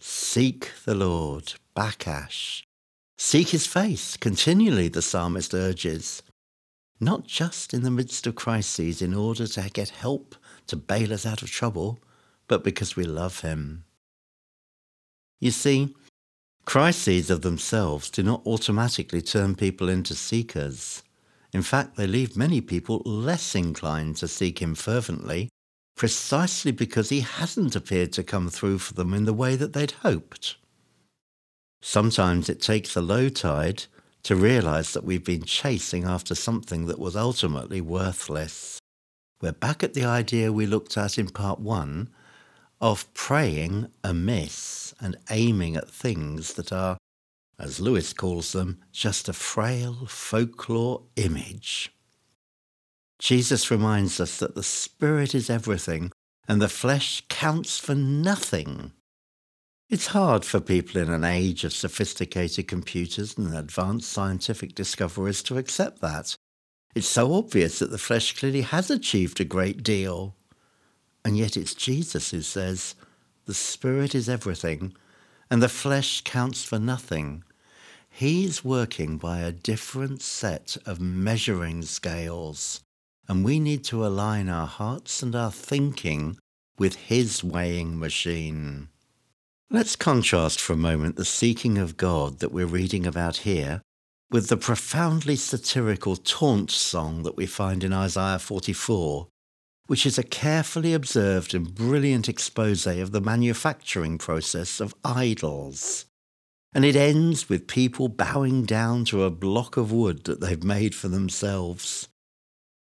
Seek 0.00 0.70
the 0.84 0.94
Lord, 0.94 1.54
Bakash. 1.74 2.62
Seek 3.16 3.48
his 3.48 3.66
face 3.66 4.16
continually, 4.16 4.86
the 4.86 5.02
psalmist 5.02 5.52
urges. 5.54 6.22
Not 7.00 7.26
just 7.26 7.74
in 7.74 7.82
the 7.82 7.90
midst 7.90 8.28
of 8.28 8.36
crises 8.36 9.02
in 9.02 9.12
order 9.12 9.48
to 9.48 9.70
get 9.70 9.88
help 9.88 10.36
to 10.68 10.76
bail 10.76 11.12
us 11.12 11.26
out 11.26 11.42
of 11.42 11.50
trouble, 11.50 11.98
but 12.46 12.62
because 12.62 12.94
we 12.94 13.02
love 13.02 13.40
him. 13.40 13.82
You 15.40 15.50
see, 15.50 15.96
crises 16.68 17.30
of 17.30 17.40
themselves 17.40 18.10
do 18.10 18.22
not 18.22 18.46
automatically 18.46 19.22
turn 19.22 19.54
people 19.54 19.88
into 19.88 20.14
seekers. 20.14 21.02
In 21.54 21.62
fact, 21.62 21.96
they 21.96 22.06
leave 22.06 22.36
many 22.36 22.60
people 22.60 23.00
less 23.06 23.54
inclined 23.54 24.16
to 24.16 24.28
seek 24.28 24.60
him 24.60 24.74
fervently 24.74 25.48
precisely 25.96 26.70
because 26.70 27.08
he 27.08 27.20
hasn't 27.20 27.74
appeared 27.74 28.12
to 28.12 28.22
come 28.22 28.50
through 28.50 28.76
for 28.76 28.92
them 28.92 29.14
in 29.14 29.24
the 29.24 29.32
way 29.32 29.56
that 29.56 29.72
they'd 29.72 29.92
hoped. 30.02 30.56
Sometimes 31.80 32.50
it 32.50 32.60
takes 32.60 32.94
a 32.94 33.00
low 33.00 33.30
tide 33.30 33.84
to 34.24 34.36
realize 34.36 34.92
that 34.92 35.04
we've 35.04 35.24
been 35.24 35.44
chasing 35.44 36.04
after 36.04 36.34
something 36.34 36.84
that 36.84 36.98
was 36.98 37.16
ultimately 37.16 37.80
worthless. 37.80 38.78
We're 39.40 39.52
back 39.52 39.82
at 39.82 39.94
the 39.94 40.04
idea 40.04 40.52
we 40.52 40.66
looked 40.66 40.98
at 40.98 41.18
in 41.18 41.30
part 41.30 41.60
one 41.60 42.10
of 42.80 43.12
praying 43.14 43.88
amiss 44.04 44.94
and 45.00 45.16
aiming 45.30 45.76
at 45.76 45.90
things 45.90 46.54
that 46.54 46.72
are, 46.72 46.96
as 47.58 47.80
Lewis 47.80 48.12
calls 48.12 48.52
them, 48.52 48.78
just 48.92 49.28
a 49.28 49.32
frail 49.32 50.06
folklore 50.06 51.02
image. 51.16 51.92
Jesus 53.18 53.70
reminds 53.70 54.20
us 54.20 54.38
that 54.38 54.54
the 54.54 54.62
Spirit 54.62 55.34
is 55.34 55.50
everything 55.50 56.12
and 56.46 56.62
the 56.62 56.68
flesh 56.68 57.24
counts 57.28 57.78
for 57.78 57.94
nothing. 57.94 58.92
It's 59.90 60.08
hard 60.08 60.44
for 60.44 60.60
people 60.60 61.00
in 61.00 61.10
an 61.10 61.24
age 61.24 61.64
of 61.64 61.72
sophisticated 61.72 62.68
computers 62.68 63.36
and 63.36 63.54
advanced 63.54 64.12
scientific 64.12 64.74
discoveries 64.74 65.42
to 65.44 65.58
accept 65.58 66.00
that. 66.00 66.36
It's 66.94 67.08
so 67.08 67.34
obvious 67.34 67.78
that 67.78 67.90
the 67.90 67.98
flesh 67.98 68.38
clearly 68.38 68.62
has 68.62 68.90
achieved 68.90 69.40
a 69.40 69.44
great 69.44 69.82
deal. 69.82 70.36
And 71.24 71.36
yet 71.36 71.56
it's 71.56 71.74
Jesus 71.74 72.30
who 72.30 72.42
says, 72.42 72.94
The 73.46 73.54
Spirit 73.54 74.14
is 74.14 74.28
everything, 74.28 74.94
and 75.50 75.62
the 75.62 75.68
flesh 75.68 76.22
counts 76.22 76.64
for 76.64 76.78
nothing. 76.78 77.44
He's 78.08 78.64
working 78.64 79.18
by 79.18 79.40
a 79.40 79.52
different 79.52 80.22
set 80.22 80.76
of 80.86 81.00
measuring 81.00 81.82
scales 81.82 82.80
and 83.28 83.44
we 83.44 83.60
need 83.60 83.84
to 83.84 84.06
align 84.06 84.48
our 84.48 84.66
hearts 84.66 85.22
and 85.22 85.36
our 85.36 85.52
thinking 85.52 86.38
with 86.78 86.94
His 86.94 87.44
weighing 87.44 87.98
machine. 87.98 88.88
Let's 89.70 89.96
contrast 89.96 90.60
for 90.60 90.72
a 90.72 90.78
moment 90.78 91.16
the 91.16 91.26
seeking 91.26 91.76
of 91.76 91.98
God 91.98 92.38
that 92.38 92.52
we're 92.52 92.66
reading 92.66 93.06
about 93.06 93.38
here 93.38 93.82
with 94.30 94.48
the 94.48 94.56
profoundly 94.56 95.36
satirical 95.36 96.16
taunt 96.16 96.70
song 96.70 97.22
that 97.24 97.36
we 97.36 97.44
find 97.44 97.84
in 97.84 97.92
Isaiah 97.92 98.38
44, 98.38 99.28
which 99.88 100.04
is 100.04 100.18
a 100.18 100.22
carefully 100.22 100.92
observed 100.92 101.54
and 101.54 101.74
brilliant 101.74 102.28
expose 102.28 102.86
of 102.86 103.10
the 103.10 103.22
manufacturing 103.22 104.18
process 104.18 104.80
of 104.80 104.94
idols. 105.02 106.04
And 106.74 106.84
it 106.84 106.94
ends 106.94 107.48
with 107.48 107.66
people 107.66 108.08
bowing 108.08 108.64
down 108.64 109.06
to 109.06 109.24
a 109.24 109.30
block 109.30 109.78
of 109.78 109.90
wood 109.90 110.24
that 110.24 110.40
they've 110.40 110.62
made 110.62 110.94
for 110.94 111.08
themselves. 111.08 112.08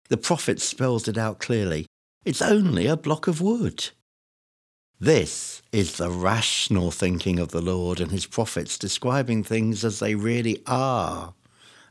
The 0.08 0.16
prophet 0.16 0.62
spells 0.62 1.10
it 1.10 1.18
out 1.18 1.40
clearly. 1.40 1.86
It's 2.24 2.42
only 2.42 2.88
a 2.88 2.96
block 2.96 3.28
of 3.28 3.42
wood. 3.42 3.90
This 4.98 5.62
is 5.74 5.98
the 5.98 6.10
rational 6.10 6.92
thinking 6.92 7.40
of 7.40 7.52
the 7.52 7.62
Lord 7.62 8.00
and 8.00 8.12
his 8.12 8.26
prophets 8.26 8.78
describing 8.78 9.44
things 9.44 9.84
as 9.84 10.00
they 10.00 10.16
really 10.16 10.64
are, 10.66 11.34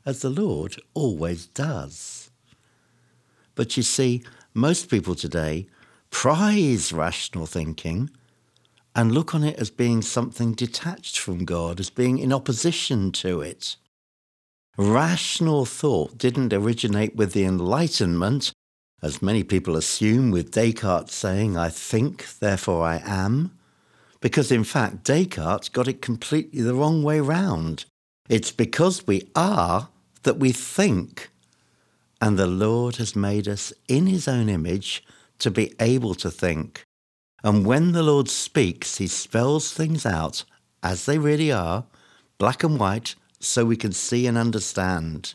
as 0.07 0.23
the 0.23 0.31
Lord 0.31 0.77
always 0.95 1.47
does. 1.47 2.31
But 3.55 3.77
you 3.77 3.83
see, 3.83 4.25
most 4.55 4.89
people 4.89 5.15
today 5.15 5.67
prize 6.11 6.93
rational 6.93 7.47
thinking 7.47 8.09
and 8.95 9.13
look 9.13 9.35
on 9.35 9.43
it 9.43 9.59
as 9.59 9.71
being 9.71 10.01
something 10.01 10.53
detached 10.53 11.19
from 11.19 11.45
God, 11.45 11.81
as 11.81 11.91
being 11.91 12.19
in 12.19 12.33
opposition 12.33 13.11
to 13.13 13.41
it. 13.41 13.77
Rational 14.77 15.65
thought 15.65 16.19
didn't 16.19 16.53
originate 16.53 17.17
with 17.17 17.33
the 17.33 17.45
Enlightenment, 17.45 18.53
as 19.03 19.21
many 19.21 19.43
people 19.43 19.77
assume 19.77 20.31
with 20.31 20.53
Descartes 20.53 21.13
saying, 21.13 21.57
I 21.57 21.69
think, 21.69 22.39
therefore 22.39 22.85
I 22.85 23.03
am. 23.05 23.51
Because 24.21 24.51
in 24.51 24.65
fact, 24.65 25.05
Descartes 25.05 25.69
got 25.69 25.89
it 25.89 26.01
completely 26.01 26.63
the 26.63 26.75
wrong 26.75 27.03
way 27.03 27.21
round. 27.21 27.85
It's 28.29 28.53
because 28.53 29.07
we 29.07 29.29
are 29.35 29.89
that 30.23 30.39
we 30.39 30.53
think. 30.53 31.31
And 32.25 32.38
the 32.38 32.47
Lord 32.47 32.97
has 32.97 33.14
made 33.14 33.47
us 33.47 33.71
in 33.87 34.07
his 34.07 34.26
own 34.26 34.49
image 34.49 35.04
to 35.40 35.50
be 35.50 35.75
able 35.78 36.14
to 36.14 36.31
think. 36.31 36.87
And 37.43 37.66
when 37.66 37.93
the 37.93 38.02
Lord 38.02 38.31
speaks, 38.31 38.97
he 38.97 39.09
spells 39.09 39.75
things 39.75 40.07
out 40.07 40.45
as 40.83 41.04
they 41.04 41.19
really 41.19 41.52
are, 41.52 41.85
black 42.38 42.64
and 42.64 42.81
white, 42.81 43.14
so 43.40 43.66
we 43.66 43.76
can 43.76 43.93
see 43.93 44.26
and 44.26 44.38
understand. 44.38 45.35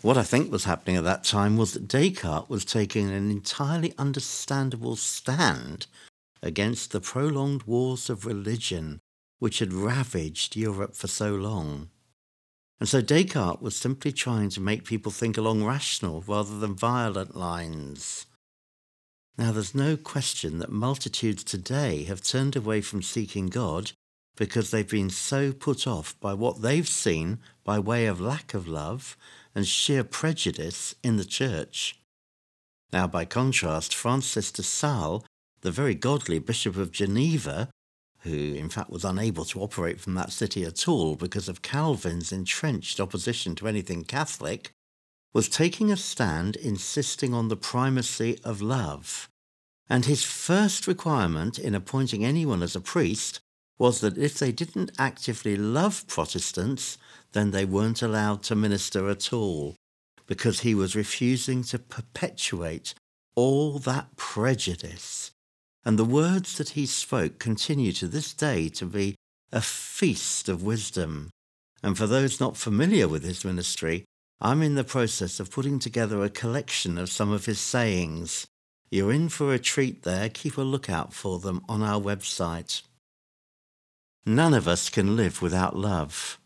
What 0.00 0.16
I 0.16 0.22
think 0.22 0.52
was 0.52 0.62
happening 0.62 0.94
at 0.94 1.02
that 1.02 1.24
time 1.24 1.56
was 1.56 1.72
that 1.72 1.88
Descartes 1.88 2.48
was 2.48 2.64
taking 2.64 3.10
an 3.10 3.32
entirely 3.32 3.92
understandable 3.98 4.94
stand 4.94 5.88
against 6.40 6.92
the 6.92 7.00
prolonged 7.00 7.64
wars 7.64 8.08
of 8.08 8.26
religion 8.26 9.00
which 9.40 9.58
had 9.58 9.72
ravaged 9.72 10.54
Europe 10.54 10.94
for 10.94 11.08
so 11.08 11.34
long. 11.34 11.90
And 12.80 12.88
so 12.88 13.02
Descartes 13.02 13.60
was 13.60 13.76
simply 13.76 14.10
trying 14.10 14.48
to 14.50 14.60
make 14.60 14.84
people 14.84 15.12
think 15.12 15.36
along 15.36 15.64
rational 15.64 16.24
rather 16.26 16.58
than 16.58 16.74
violent 16.74 17.36
lines. 17.36 18.26
Now, 19.36 19.52
there's 19.52 19.74
no 19.74 19.96
question 19.96 20.58
that 20.58 20.72
multitudes 20.72 21.44
today 21.44 22.04
have 22.04 22.22
turned 22.22 22.56
away 22.56 22.80
from 22.80 23.02
seeking 23.02 23.46
God 23.46 23.92
because 24.36 24.70
they've 24.70 24.88
been 24.88 25.10
so 25.10 25.52
put 25.52 25.86
off 25.86 26.18
by 26.20 26.32
what 26.32 26.62
they've 26.62 26.88
seen 26.88 27.38
by 27.64 27.78
way 27.78 28.06
of 28.06 28.20
lack 28.20 28.54
of 28.54 28.66
love 28.66 29.16
and 29.54 29.66
sheer 29.66 30.02
prejudice 30.02 30.94
in 31.02 31.18
the 31.18 31.24
church. 31.24 31.98
Now, 32.92 33.06
by 33.06 33.26
contrast, 33.26 33.94
Francis 33.94 34.50
de 34.50 34.62
Sales, 34.62 35.24
the 35.60 35.70
very 35.70 35.94
godly 35.94 36.38
Bishop 36.38 36.76
of 36.76 36.92
Geneva, 36.92 37.68
who 38.20 38.54
in 38.54 38.68
fact 38.68 38.90
was 38.90 39.04
unable 39.04 39.44
to 39.46 39.60
operate 39.60 40.00
from 40.00 40.14
that 40.14 40.32
city 40.32 40.64
at 40.64 40.86
all 40.88 41.16
because 41.16 41.48
of 41.48 41.62
Calvin's 41.62 42.32
entrenched 42.32 43.00
opposition 43.00 43.54
to 43.56 43.68
anything 43.68 44.04
Catholic, 44.04 44.72
was 45.32 45.48
taking 45.48 45.90
a 45.90 45.96
stand 45.96 46.56
insisting 46.56 47.32
on 47.32 47.48
the 47.48 47.56
primacy 47.56 48.38
of 48.44 48.60
love. 48.60 49.28
And 49.88 50.04
his 50.04 50.24
first 50.24 50.86
requirement 50.86 51.58
in 51.58 51.74
appointing 51.74 52.24
anyone 52.24 52.62
as 52.62 52.76
a 52.76 52.80
priest 52.80 53.40
was 53.78 54.00
that 54.00 54.18
if 54.18 54.38
they 54.38 54.52
didn't 54.52 54.92
actively 54.98 55.56
love 55.56 56.06
Protestants, 56.06 56.98
then 57.32 57.50
they 57.50 57.64
weren't 57.64 58.02
allowed 58.02 58.42
to 58.44 58.54
minister 58.54 59.08
at 59.08 59.32
all, 59.32 59.76
because 60.26 60.60
he 60.60 60.74
was 60.74 60.94
refusing 60.94 61.62
to 61.64 61.78
perpetuate 61.78 62.94
all 63.34 63.78
that 63.78 64.16
prejudice. 64.16 65.30
And 65.84 65.98
the 65.98 66.04
words 66.04 66.58
that 66.58 66.70
he 66.70 66.86
spoke 66.86 67.38
continue 67.38 67.92
to 67.92 68.06
this 68.06 68.34
day 68.34 68.68
to 68.70 68.86
be 68.86 69.16
a 69.52 69.60
feast 69.60 70.48
of 70.48 70.62
wisdom. 70.62 71.30
And 71.82 71.96
for 71.96 72.06
those 72.06 72.40
not 72.40 72.56
familiar 72.56 73.08
with 73.08 73.24
his 73.24 73.44
ministry, 73.44 74.04
I'm 74.40 74.62
in 74.62 74.74
the 74.74 74.84
process 74.84 75.40
of 75.40 75.50
putting 75.50 75.78
together 75.78 76.22
a 76.22 76.30
collection 76.30 76.98
of 76.98 77.10
some 77.10 77.32
of 77.32 77.46
his 77.46 77.60
sayings. 77.60 78.46
You're 78.90 79.12
in 79.12 79.28
for 79.28 79.54
a 79.54 79.58
treat 79.58 80.02
there. 80.02 80.28
Keep 80.28 80.58
a 80.58 80.62
lookout 80.62 81.12
for 81.12 81.38
them 81.38 81.62
on 81.68 81.82
our 81.82 82.00
website. 82.00 82.82
None 84.26 84.52
of 84.52 84.68
us 84.68 84.90
can 84.90 85.16
live 85.16 85.40
without 85.40 85.76
love, 85.76 86.38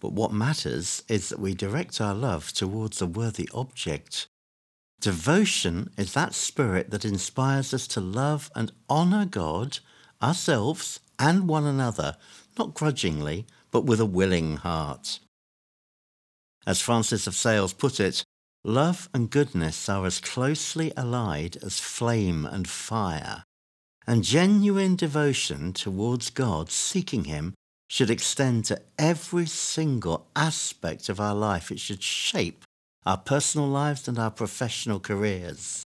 but 0.00 0.12
what 0.12 0.32
matters 0.32 1.02
is 1.08 1.28
that 1.28 1.38
we 1.38 1.54
direct 1.54 2.00
our 2.00 2.14
love 2.14 2.52
towards 2.52 3.02
a 3.02 3.06
worthy 3.06 3.48
object. 3.52 4.28
Devotion 5.00 5.90
is 5.96 6.12
that 6.14 6.34
spirit 6.34 6.90
that 6.90 7.04
inspires 7.04 7.72
us 7.72 7.86
to 7.88 8.00
love 8.00 8.50
and 8.54 8.72
honour 8.90 9.24
God, 9.24 9.78
ourselves, 10.22 11.00
and 11.18 11.48
one 11.48 11.64
another, 11.64 12.16
not 12.58 12.74
grudgingly, 12.74 13.46
but 13.70 13.84
with 13.84 14.00
a 14.00 14.06
willing 14.06 14.56
heart. 14.56 15.20
As 16.66 16.80
Francis 16.80 17.26
of 17.26 17.34
Sales 17.34 17.72
put 17.72 18.00
it, 18.00 18.24
Love 18.64 19.08
and 19.14 19.30
goodness 19.30 19.88
are 19.88 20.04
as 20.04 20.20
closely 20.20 20.94
allied 20.96 21.56
as 21.62 21.78
flame 21.78 22.44
and 22.44 22.68
fire, 22.68 23.44
and 24.06 24.24
genuine 24.24 24.96
devotion 24.96 25.72
towards 25.72 26.28
God, 26.28 26.70
seeking 26.70 27.24
Him, 27.24 27.54
should 27.88 28.10
extend 28.10 28.64
to 28.66 28.82
every 28.98 29.46
single 29.46 30.26
aspect 30.34 31.08
of 31.08 31.20
our 31.20 31.34
life. 31.34 31.70
It 31.70 31.78
should 31.78 32.02
shape 32.02 32.64
our 33.08 33.16
personal 33.16 33.66
lives 33.66 34.06
and 34.06 34.18
our 34.18 34.30
professional 34.30 35.00
careers. 35.00 35.82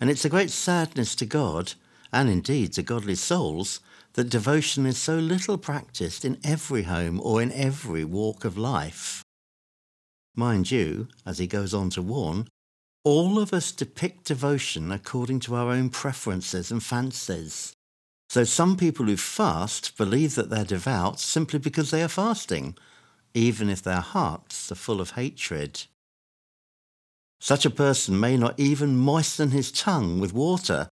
And 0.00 0.08
it's 0.08 0.24
a 0.24 0.30
great 0.30 0.48
sadness 0.50 1.14
to 1.16 1.26
God, 1.26 1.74
and 2.10 2.30
indeed 2.30 2.72
to 2.72 2.82
godly 2.82 3.16
souls, 3.16 3.80
that 4.14 4.30
devotion 4.30 4.86
is 4.86 4.96
so 4.96 5.16
little 5.16 5.58
practiced 5.58 6.24
in 6.24 6.38
every 6.42 6.84
home 6.84 7.20
or 7.22 7.42
in 7.42 7.52
every 7.52 8.02
walk 8.02 8.46
of 8.46 8.56
life. 8.56 9.22
Mind 10.34 10.70
you, 10.70 11.08
as 11.26 11.36
he 11.36 11.46
goes 11.46 11.74
on 11.74 11.90
to 11.90 12.00
warn, 12.00 12.48
all 13.04 13.38
of 13.38 13.52
us 13.52 13.70
depict 13.70 14.24
devotion 14.24 14.90
according 14.90 15.40
to 15.40 15.54
our 15.54 15.70
own 15.70 15.90
preferences 15.90 16.70
and 16.70 16.82
fancies. 16.82 17.74
So 18.30 18.44
some 18.44 18.78
people 18.78 19.04
who 19.04 19.18
fast 19.18 19.98
believe 19.98 20.34
that 20.36 20.48
they're 20.48 20.64
devout 20.64 21.20
simply 21.20 21.58
because 21.58 21.90
they 21.90 22.02
are 22.02 22.08
fasting, 22.08 22.74
even 23.34 23.68
if 23.68 23.82
their 23.82 24.00
hearts 24.00 24.72
are 24.72 24.76
full 24.76 25.02
of 25.02 25.10
hatred. 25.10 25.82
Such 27.40 27.64
a 27.64 27.70
person 27.70 28.18
may 28.18 28.36
not 28.36 28.58
even 28.58 28.96
moisten 28.96 29.50
his 29.50 29.70
tongue 29.70 30.20
with 30.20 30.32
water, 30.32 30.88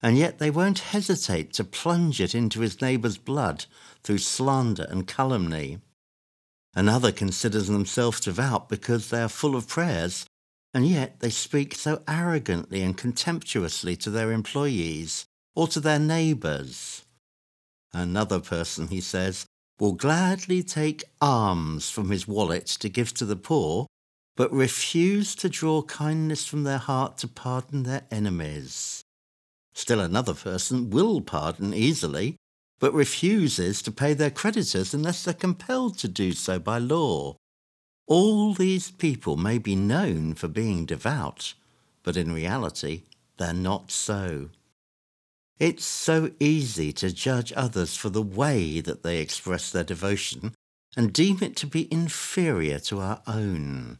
and 0.00 0.16
yet 0.16 0.38
they 0.38 0.50
won't 0.50 0.78
hesitate 0.78 1.52
to 1.54 1.64
plunge 1.64 2.20
it 2.20 2.34
into 2.34 2.60
his 2.60 2.80
neighbour's 2.80 3.18
blood 3.18 3.66
through 4.04 4.18
slander 4.18 4.86
and 4.88 5.06
calumny. 5.06 5.78
Another 6.74 7.10
considers 7.10 7.66
themselves 7.66 8.20
devout 8.20 8.68
because 8.68 9.10
they 9.10 9.20
are 9.20 9.28
full 9.28 9.56
of 9.56 9.66
prayers, 9.66 10.26
and 10.72 10.86
yet 10.86 11.18
they 11.18 11.30
speak 11.30 11.74
so 11.74 12.02
arrogantly 12.06 12.82
and 12.82 12.96
contemptuously 12.96 13.96
to 13.96 14.10
their 14.10 14.30
employees 14.30 15.26
or 15.56 15.66
to 15.66 15.80
their 15.80 15.98
neighbours. 15.98 17.04
Another 17.92 18.38
person, 18.38 18.88
he 18.88 19.00
says, 19.00 19.46
will 19.80 19.94
gladly 19.94 20.62
take 20.62 21.04
alms 21.20 21.90
from 21.90 22.10
his 22.10 22.28
wallet 22.28 22.66
to 22.66 22.88
give 22.88 23.14
to 23.14 23.24
the 23.24 23.36
poor, 23.36 23.86
but 24.38 24.52
refuse 24.52 25.34
to 25.34 25.48
draw 25.48 25.82
kindness 25.82 26.46
from 26.46 26.62
their 26.62 26.78
heart 26.78 27.18
to 27.18 27.26
pardon 27.26 27.82
their 27.82 28.02
enemies. 28.08 29.02
Still 29.74 29.98
another 29.98 30.32
person 30.32 30.90
will 30.90 31.20
pardon 31.20 31.74
easily, 31.74 32.36
but 32.78 32.94
refuses 32.94 33.82
to 33.82 33.90
pay 33.90 34.14
their 34.14 34.30
creditors 34.30 34.94
unless 34.94 35.24
they're 35.24 35.34
compelled 35.34 35.98
to 35.98 36.06
do 36.06 36.30
so 36.30 36.60
by 36.60 36.78
law. 36.78 37.34
All 38.06 38.54
these 38.54 38.92
people 38.92 39.36
may 39.36 39.58
be 39.58 39.74
known 39.74 40.34
for 40.34 40.46
being 40.46 40.86
devout, 40.86 41.54
but 42.04 42.16
in 42.16 42.32
reality, 42.32 43.02
they're 43.38 43.52
not 43.52 43.90
so. 43.90 44.50
It's 45.58 45.84
so 45.84 46.30
easy 46.38 46.92
to 46.92 47.12
judge 47.12 47.52
others 47.56 47.96
for 47.96 48.08
the 48.08 48.22
way 48.22 48.80
that 48.82 49.02
they 49.02 49.18
express 49.18 49.72
their 49.72 49.82
devotion 49.82 50.54
and 50.96 51.12
deem 51.12 51.38
it 51.42 51.56
to 51.56 51.66
be 51.66 51.92
inferior 51.92 52.78
to 52.78 53.00
our 53.00 53.20
own. 53.26 53.98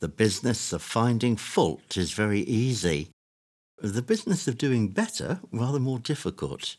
The 0.00 0.08
business 0.08 0.72
of 0.72 0.82
finding 0.82 1.36
fault 1.36 1.96
is 1.96 2.12
very 2.12 2.40
easy. 2.40 3.08
The 3.78 4.02
business 4.02 4.46
of 4.46 4.58
doing 4.58 4.88
better 4.88 5.40
rather 5.52 5.80
more 5.80 5.98
difficult 5.98 6.76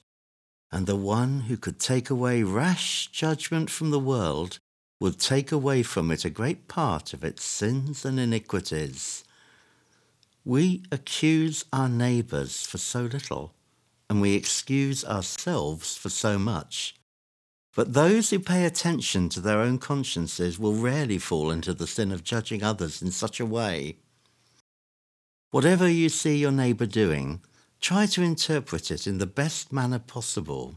and 0.71 0.85
the 0.85 0.95
one 0.95 1.41
who 1.41 1.57
could 1.57 1.79
take 1.79 2.09
away 2.09 2.43
rash 2.43 3.07
judgment 3.07 3.69
from 3.69 3.89
the 3.89 3.99
world 3.99 4.59
would 4.99 5.19
take 5.19 5.51
away 5.51 5.83
from 5.83 6.11
it 6.11 6.25
a 6.25 6.29
great 6.29 6.67
part 6.67 7.13
of 7.13 7.23
its 7.23 7.43
sins 7.43 8.03
and 8.03 8.19
iniquities. 8.19 9.23
We 10.43 10.83
accuse 10.91 11.65
our 11.71 11.87
neighbours 11.87 12.65
for 12.65 12.77
so 12.77 13.01
little, 13.03 13.53
and 14.09 14.21
we 14.21 14.33
excuse 14.33 15.05
ourselves 15.05 15.95
for 15.95 16.09
so 16.09 16.39
much. 16.39 16.95
But 17.77 17.93
those 17.93 18.31
who 18.31 18.39
pay 18.39 18.65
attention 18.65 19.29
to 19.29 19.39
their 19.39 19.61
own 19.61 19.77
consciences 19.77 20.59
will 20.59 20.75
rarely 20.75 21.17
fall 21.17 21.49
into 21.49 21.73
the 21.73 21.87
sin 21.87 22.11
of 22.11 22.25
judging 22.25 22.61
others 22.61 23.01
in 23.01 23.11
such 23.11 23.39
a 23.39 23.45
way. 23.45 23.99
Whatever 25.51 25.87
you 25.87 26.09
see 26.09 26.35
your 26.35 26.51
neighbour 26.51 26.85
doing, 26.85 27.41
Try 27.79 28.05
to 28.07 28.23
interpret 28.23 28.91
it 28.91 29.07
in 29.07 29.17
the 29.17 29.27
best 29.27 29.71
manner 29.71 29.99
possible. 29.99 30.75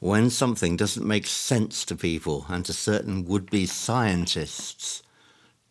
When 0.00 0.30
something 0.30 0.76
doesn't 0.76 1.06
make 1.06 1.26
sense 1.26 1.84
to 1.86 1.96
people 1.96 2.46
and 2.48 2.64
to 2.66 2.72
certain 2.72 3.24
would 3.26 3.50
be 3.50 3.66
scientists, 3.66 5.02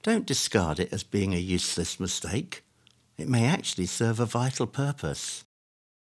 don't 0.01 0.25
discard 0.25 0.79
it 0.79 0.91
as 0.91 1.03
being 1.03 1.33
a 1.33 1.37
useless 1.37 1.99
mistake. 1.99 2.63
It 3.17 3.27
may 3.27 3.45
actually 3.45 3.85
serve 3.85 4.19
a 4.19 4.25
vital 4.25 4.65
purpose. 4.65 5.43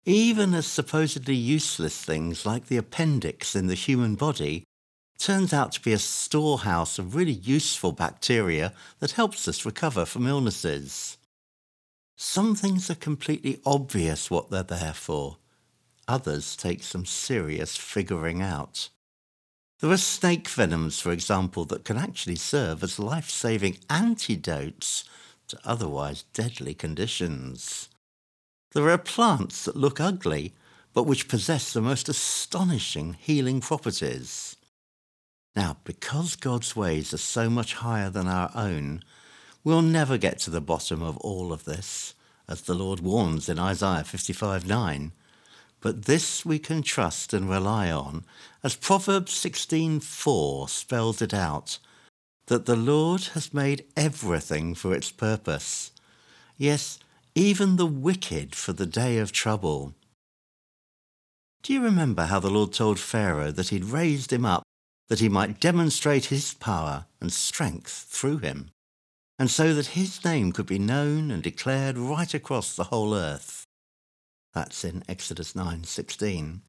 Even 0.05 0.53
as 0.53 0.67
supposedly 0.67 1.33
useless 1.33 2.03
things 2.03 2.45
like 2.45 2.67
the 2.67 2.77
appendix 2.77 3.55
in 3.55 3.65
the 3.65 3.73
human 3.73 4.13
body 4.13 4.63
turns 5.17 5.51
out 5.51 5.71
to 5.71 5.81
be 5.81 5.93
a 5.93 5.97
storehouse 5.97 6.99
of 6.99 7.15
really 7.15 7.31
useful 7.31 7.91
bacteria 7.91 8.71
that 8.99 9.11
helps 9.11 9.47
us 9.47 9.65
recover 9.65 10.05
from 10.05 10.27
illnesses. 10.27 11.17
Some 12.15 12.53
things 12.55 12.89
are 12.91 12.95
completely 12.95 13.59
obvious 13.65 14.29
what 14.29 14.51
they're 14.51 14.61
there 14.61 14.93
for. 14.93 15.37
Others 16.07 16.55
take 16.55 16.83
some 16.83 17.05
serious 17.05 17.75
figuring 17.75 18.43
out. 18.43 18.89
There 19.79 19.89
are 19.89 19.97
snake 19.97 20.47
venoms, 20.47 20.99
for 20.99 21.11
example, 21.11 21.65
that 21.65 21.83
can 21.83 21.97
actually 21.97 22.35
serve 22.35 22.83
as 22.83 22.99
life-saving 22.99 23.79
antidotes 23.89 25.03
to 25.47 25.59
otherwise 25.65 26.25
deadly 26.33 26.75
conditions. 26.75 27.89
There 28.75 28.89
are 28.89 28.97
plants 28.97 29.63
that 29.63 29.77
look 29.77 30.01
ugly, 30.01 30.53
but 30.93 31.03
which 31.03 31.29
possess 31.29 31.71
the 31.71 31.79
most 31.79 32.09
astonishing 32.09 33.15
healing 33.21 33.61
properties. 33.61 34.57
Now, 35.55 35.77
because 35.85 36.35
God's 36.35 36.75
ways 36.75 37.13
are 37.13 37.17
so 37.17 37.49
much 37.49 37.75
higher 37.75 38.09
than 38.09 38.27
our 38.27 38.51
own, 38.53 39.01
we'll 39.63 39.81
never 39.81 40.17
get 40.17 40.39
to 40.39 40.49
the 40.49 40.59
bottom 40.59 41.01
of 41.01 41.15
all 41.19 41.53
of 41.53 41.63
this, 41.63 42.15
as 42.49 42.63
the 42.63 42.73
Lord 42.73 42.99
warns 42.99 43.47
in 43.47 43.59
Isaiah 43.59 44.03
55 44.03 44.67
9. 44.67 45.13
But 45.79 46.03
this 46.03 46.43
we 46.43 46.59
can 46.59 46.81
trust 46.81 47.33
and 47.33 47.49
rely 47.49 47.89
on, 47.89 48.25
as 48.61 48.75
Proverbs 48.75 49.31
16:4 49.31 50.67
spells 50.69 51.21
it 51.21 51.33
out, 51.33 51.77
that 52.47 52.65
the 52.65 52.75
Lord 52.75 53.23
has 53.35 53.53
made 53.53 53.85
everything 53.95 54.75
for 54.75 54.93
its 54.93 55.11
purpose. 55.11 55.91
Yes, 56.57 56.99
even 57.35 57.75
the 57.75 57.85
wicked 57.85 58.55
for 58.55 58.71
the 58.71 58.85
day 58.85 59.17
of 59.17 59.33
trouble. 59.33 59.93
Do 61.61 61.73
you 61.73 61.83
remember 61.83 62.23
how 62.23 62.39
the 62.39 62.49
Lord 62.49 62.71
told 62.71 62.97
Pharaoh 62.97 63.51
that 63.51 63.69
he'd 63.69 63.83
raised 63.83 64.31
him 64.31 64.45
up 64.45 64.63
that 65.09 65.19
he 65.19 65.27
might 65.27 65.59
demonstrate 65.59 66.25
his 66.25 66.53
power 66.53 67.05
and 67.19 67.31
strength 67.33 68.05
through 68.07 68.37
him, 68.37 68.71
and 69.37 69.51
so 69.51 69.73
that 69.73 69.87
his 69.87 70.23
name 70.23 70.53
could 70.53 70.65
be 70.65 70.79
known 70.79 71.29
and 71.29 71.43
declared 71.43 71.97
right 71.97 72.33
across 72.33 72.73
the 72.73 72.85
whole 72.85 73.13
earth. 73.13 73.65
That's 74.53 74.85
in 74.85 75.03
Exodus 75.09 75.53
9:16. 75.53 76.61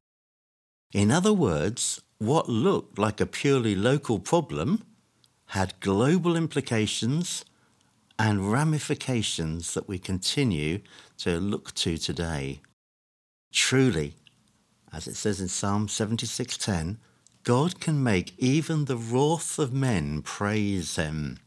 In 0.91 1.11
other 1.11 1.33
words, 1.33 2.01
what 2.17 2.49
looked 2.49 2.99
like 2.99 3.21
a 3.21 3.25
purely 3.25 3.73
local 3.73 4.19
problem 4.19 4.83
had 5.51 5.79
global 5.79 6.35
implications 6.35 7.45
and 8.19 8.51
ramifications 8.51 9.73
that 9.73 9.87
we 9.87 9.99
continue 9.99 10.79
to 11.17 11.39
look 11.39 11.73
to 11.75 11.97
today. 11.97 12.61
Truly, 13.51 14.15
as 14.91 15.07
it 15.07 15.15
says 15.15 15.39
in 15.39 15.47
Psalm 15.47 15.87
76:10, 15.87 16.97
God 17.43 17.79
can 17.79 18.03
make 18.03 18.33
even 18.37 18.85
the 18.85 18.97
wrath 18.97 19.59
of 19.59 19.71
men 19.71 20.21
praise 20.21 20.95
him. 20.95 21.39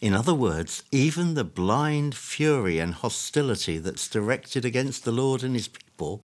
In 0.00 0.14
other 0.14 0.34
words, 0.34 0.82
even 0.92 1.34
the 1.34 1.44
blind 1.44 2.14
fury 2.14 2.78
and 2.78 2.94
hostility 2.94 3.78
that's 3.78 4.08
directed 4.08 4.64
against 4.64 5.04
the 5.04 5.12
Lord 5.12 5.42
and 5.42 5.54
his 5.54 5.68
people 5.68 6.22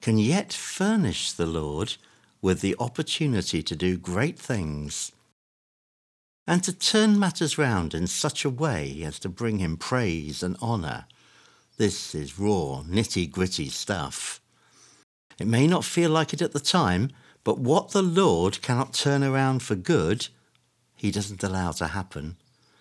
can 0.00 0.18
yet 0.18 0.52
furnish 0.52 1.32
the 1.32 1.46
Lord 1.46 1.96
with 2.40 2.60
the 2.60 2.76
opportunity 2.78 3.62
to 3.62 3.74
do 3.74 3.96
great 3.96 4.38
things 4.38 5.10
and 6.48 6.64
to 6.64 6.72
turn 6.72 7.18
matters 7.18 7.58
round 7.58 7.92
in 7.92 8.06
such 8.06 8.42
a 8.42 8.48
way 8.48 9.02
as 9.04 9.18
to 9.18 9.28
bring 9.28 9.58
him 9.58 9.76
praise 9.76 10.42
and 10.42 10.56
honour. 10.62 11.04
This 11.76 12.14
is 12.14 12.38
raw, 12.38 12.82
nitty 12.88 13.30
gritty 13.30 13.68
stuff. 13.68 14.40
It 15.38 15.46
may 15.46 15.66
not 15.66 15.84
feel 15.84 16.10
like 16.10 16.32
it 16.32 16.40
at 16.40 16.52
the 16.52 16.58
time, 16.58 17.10
but 17.44 17.58
what 17.58 17.90
the 17.90 18.02
Lord 18.02 18.62
cannot 18.62 18.94
turn 18.94 19.22
around 19.22 19.62
for 19.62 19.74
good, 19.74 20.28
he 20.96 21.10
doesn't 21.10 21.44
allow 21.44 21.72
to 21.72 21.88
happen. 21.88 22.38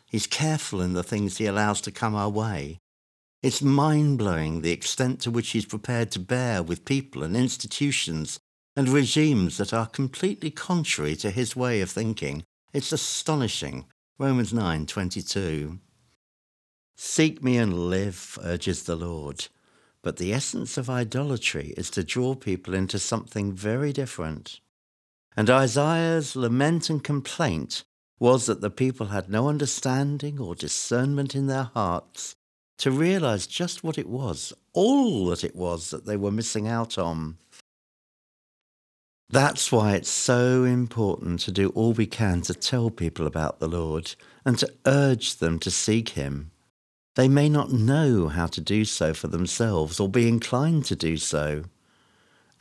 He's 0.10 0.28
careful 0.28 0.82
in 0.82 0.94
the 0.94 1.04
things 1.04 1.36
he 1.36 1.46
allows 1.46 1.82
to 1.82 1.92
come 1.92 2.16
our 2.16 2.30
way. 2.30 2.78
It's 3.44 3.62
mind 3.62 4.18
blowing 4.18 4.62
the 4.62 4.72
extent 4.72 5.20
to 5.22 5.32
which 5.32 5.50
he's 5.50 5.66
prepared 5.66 6.10
to 6.12 6.20
bear 6.20 6.64
with 6.64 6.86
people 6.86 7.22
and 7.22 7.36
institutions 7.36 8.40
and 8.78 8.88
regimes 8.88 9.58
that 9.58 9.74
are 9.74 9.88
completely 9.88 10.52
contrary 10.52 11.18
to 11.18 11.32
his 11.32 11.54
way 11.54 11.82
of 11.82 11.92
thinking 11.92 12.44
It's 12.74 12.92
astonishing. 12.92 13.86
Romans 14.20 14.52
9:22. 14.52 15.80
Seek 16.96 17.44
me 17.44 17.58
and 17.58 17.90
live, 17.90 18.38
urges 18.44 18.84
the 18.84 18.96
Lord. 18.96 19.48
But 20.02 20.18
the 20.18 20.34
essence 20.34 20.78
of 20.78 20.90
idolatry 20.90 21.74
is 21.78 21.90
to 21.92 22.04
draw 22.04 22.36
people 22.36 22.74
into 22.74 23.00
something 23.00 23.54
very 23.54 23.94
different. 23.94 24.60
And 25.36 25.50
Isaiah's 25.50 26.36
lament 26.36 26.90
and 26.90 27.04
complaint 27.04 27.84
was 28.20 28.48
that 28.48 28.62
the 28.62 28.70
people 28.70 29.08
had 29.08 29.30
no 29.30 29.48
understanding 29.48 30.40
or 30.40 30.56
discernment 30.56 31.36
in 31.36 31.48
their 31.48 31.70
hearts 31.74 32.36
to 32.80 32.92
realize 32.92 33.48
just 33.48 33.84
what 33.84 33.98
it 33.98 34.10
was, 34.10 34.54
all 34.74 35.28
that 35.28 35.44
it 35.44 35.56
was 35.56 35.90
that 35.92 36.06
they 36.06 36.18
were 36.18 36.32
missing 36.32 36.68
out 36.68 36.98
on. 36.98 37.38
That's 39.30 39.72
why 39.74 39.96
it's 39.96 40.10
so 40.10 40.64
important 40.64 41.42
to 41.42 41.52
do 41.52 41.70
all 41.70 41.92
we 41.92 42.06
can 42.06 42.42
to 42.44 42.54
tell 42.54 42.90
people 42.90 43.28
about 43.28 43.60
the 43.60 43.68
Lord 43.68 44.16
and 44.46 44.58
to 44.60 44.74
urge 44.86 45.36
them 45.36 45.60
to 45.60 45.70
seek 45.70 46.10
Him. 46.10 46.52
They 47.16 47.28
may 47.28 47.50
not 47.50 47.74
know 47.74 48.30
how 48.30 48.48
to 48.48 48.62
do 48.62 48.86
so 48.86 49.14
for 49.14 49.28
themselves 49.28 50.00
or 50.00 50.08
be 50.08 50.30
inclined 50.30 50.86
to 50.86 50.96
do 50.96 51.18
so. 51.18 51.64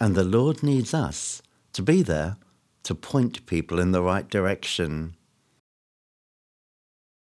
And 0.00 0.14
the 0.14 0.24
Lord 0.24 0.62
needs 0.62 0.92
us 0.92 1.40
to 1.74 1.82
be 1.82 2.02
there 2.02 2.36
to 2.82 2.94
point 2.94 3.46
people 3.46 3.78
in 3.78 3.92
the 3.92 4.02
right 4.02 4.28
direction. 4.28 5.14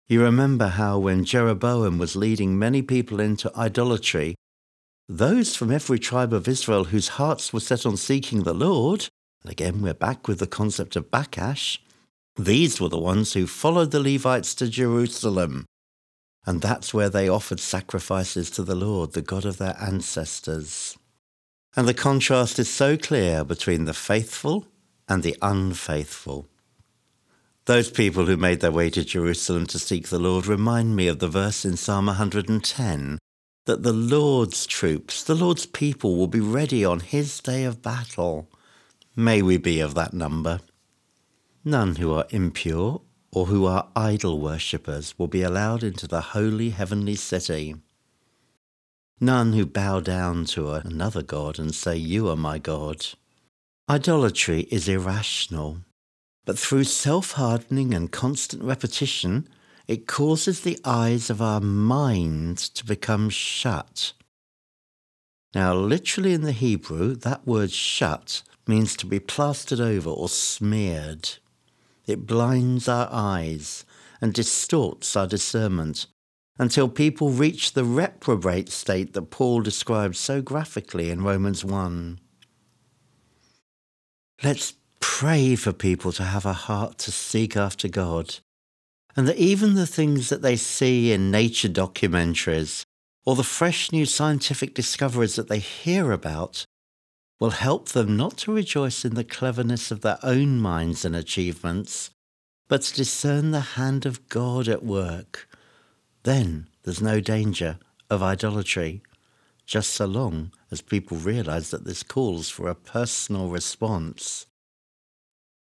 You 0.07 0.23
remember 0.23 0.69
how 0.69 0.99
when 0.99 1.25
Jeroboam 1.25 1.99
was 1.99 2.17
leading 2.17 2.59
many 2.59 2.83
people 2.83 3.21
into 3.21 3.55
idolatry, 3.57 4.37
those 5.09 5.55
from 5.55 5.71
every 5.71 5.99
tribe 5.99 6.33
of 6.33 6.49
Israel 6.49 6.85
whose 6.85 7.09
hearts 7.09 7.53
were 7.53 7.61
set 7.61 7.85
on 7.85 7.97
seeking 7.97 8.43
the 8.43 8.55
Lord, 8.55 9.09
and 9.45 9.53
again 9.53 9.81
we're 9.83 9.95
back 9.95 10.27
with 10.27 10.39
the 10.39 10.47
concept 10.47 10.97
of 10.97 11.11
Bakash, 11.11 11.79
these 12.37 12.81
were 12.81 12.89
the 12.89 12.99
ones 12.99 13.35
who 13.35 13.47
followed 13.47 13.93
the 13.93 14.01
Levites 14.01 14.55
to 14.57 14.69
Jerusalem 14.69 15.67
and 16.47 16.61
that's 16.61 16.93
where 16.93 17.09
they 17.09 17.29
offered 17.29 17.61
sacrifices 17.61 18.51
to 18.51 18.63
the 18.63 18.75
Lord, 18.75 19.13
the 19.13 19.23
God 19.23 19.45
of 19.45 19.59
their 19.59 19.77
ancestors. 19.81 20.97
And 21.77 21.89
the 21.89 21.95
contrast 21.95 22.59
is 22.59 22.71
so 22.71 22.97
clear 22.97 23.45
between 23.45 23.85
the 23.85 23.95
faithful 23.95 24.67
and 25.09 25.23
the 25.23 25.37
unfaithful. 25.41 26.47
Those 27.65 27.91
people 27.91 28.27
who 28.27 28.37
made 28.37 28.61
their 28.61 28.71
way 28.71 28.91
to 28.91 29.05
Jerusalem 29.05 29.67
to 29.69 29.79
seek 29.79 30.09
the 30.09 30.19
Lord 30.19 30.47
remind 30.47 30.95
me 30.95 31.09
of 31.09 31.19
the 31.19 31.29
verse 31.29 31.65
in 31.65 31.79
Psalm 31.79 32.07
110 32.07 33.19
that 33.65 33.83
the 33.83 33.93
Lord's 33.95 34.67
troops, 34.67 35.25
the 35.25 35.35
Lord's 35.35 35.65
people, 35.65 36.17
will 36.17 36.27
be 36.27 36.41
ready 36.41 36.85
on 36.85 37.01
his 37.01 37.41
day 37.41 37.65
of 37.65 37.81
battle. 37.81 38.51
May 39.17 39.43
we 39.43 39.59
be 39.59 39.79
of 39.79 39.95
that 39.95 40.13
number. 40.13 40.61
None 41.65 41.97
who 41.97 42.13
are 42.13 42.27
impure 42.31 43.01
or 43.31 43.47
who 43.47 43.65
are 43.65 43.89
idol 43.95 44.41
worshippers 44.41 45.17
will 45.17 45.29
be 45.29 45.43
allowed 45.43 45.85
into 45.85 46.09
the 46.09 46.21
holy 46.21 46.71
heavenly 46.71 47.15
city. 47.15 47.77
None 49.21 49.53
who 49.53 49.67
bow 49.67 50.01
down 50.01 50.47
to 50.47 50.73
another 50.73 51.23
God 51.23 51.61
and 51.61 51.73
say, 51.73 51.97
You 51.97 52.29
are 52.29 52.37
my 52.37 52.59
God. 52.59 53.07
Idolatry 53.89 54.63
is 54.63 54.89
irrational, 54.89 55.79
but 56.45 56.59
through 56.59 56.85
self 56.85 57.33
hardening 57.33 57.95
and 57.95 58.11
constant 58.11 58.65
repetition, 58.65 59.49
it 59.87 60.09
causes 60.09 60.61
the 60.61 60.79
eyes 60.85 61.31
of 61.31 61.41
our 61.41 61.61
mind 61.61 62.59
to 62.59 62.85
become 62.85 63.31
shut. 63.31 64.13
Now, 65.55 65.73
literally 65.75 66.33
in 66.33 66.43
the 66.43 66.53
Hebrew, 66.53 67.15
that 67.15 67.47
word 67.47 67.71
shut 67.71 68.43
means 68.67 68.97
to 68.97 69.07
be 69.07 69.21
plastered 69.21 69.81
over 69.81 70.11
or 70.11 70.29
smeared. 70.29 71.31
It 72.07 72.27
blinds 72.27 72.89
our 72.89 73.09
eyes 73.11 73.85
and 74.21 74.33
distorts 74.33 75.17
our 75.17 75.27
discernment 75.27 76.07
until 76.59 76.89
people 76.89 77.31
reach 77.31 77.73
the 77.73 77.85
reprobate 77.85 78.71
state 78.71 79.13
that 79.13 79.31
Paul 79.31 79.61
describes 79.61 80.19
so 80.19 80.41
graphically 80.41 81.11
in 81.11 81.23
Romans 81.23 81.65
1. 81.65 82.21
Let's 84.43 84.75
pray 85.01 85.57
for 85.57 85.73
people 85.73 86.13
to 86.13 86.23
have 86.23 86.47
a 86.47 86.53
heart 86.53 86.99
to 86.99 87.13
seek 87.13 87.57
after 87.57 87.89
God, 87.89 88.37
and 89.17 89.27
that 89.29 89.37
even 89.37 89.75
the 89.75 89.87
things 89.87 90.29
that 90.29 90.43
they 90.43 90.57
see 90.57 91.13
in 91.13 91.31
nature 91.31 91.69
documentaries 91.69 92.85
or 93.25 93.37
the 93.37 93.43
fresh 93.43 93.91
new 93.91 94.07
scientific 94.07 94.75
discoveries 94.75 95.37
that 95.37 95.49
they 95.49 95.59
hear 95.59 96.13
about 96.13 96.65
will 97.45 97.51
help 97.51 97.91
them 97.91 98.17
not 98.17 98.39
to 98.39 98.55
rejoice 98.55 99.05
in 99.05 99.17
the 99.17 99.23
cleverness 99.23 99.91
of 99.91 100.01
their 100.01 100.19
own 100.23 100.59
minds 100.59 101.05
and 101.05 101.15
achievements, 101.15 102.09
but 102.69 102.81
to 102.81 102.95
discern 102.95 103.51
the 103.51 103.77
hand 103.77 104.07
of 104.07 104.27
God 104.31 104.67
at 104.67 104.83
work. 104.83 105.47
Then 106.23 106.69
there's 106.85 107.03
no 107.03 107.21
danger 107.21 107.79
of 108.09 108.23
idolatry, 108.23 109.03
just 109.67 109.91
so 109.91 110.07
long 110.07 110.53
as 110.71 110.81
people 110.81 111.19
realize 111.19 111.71
that 111.71 111.85
this 111.85 112.03
calls 112.03 112.49
for 112.49 112.67
a 112.67 112.75
personal 112.75 113.51
response. 113.51 114.47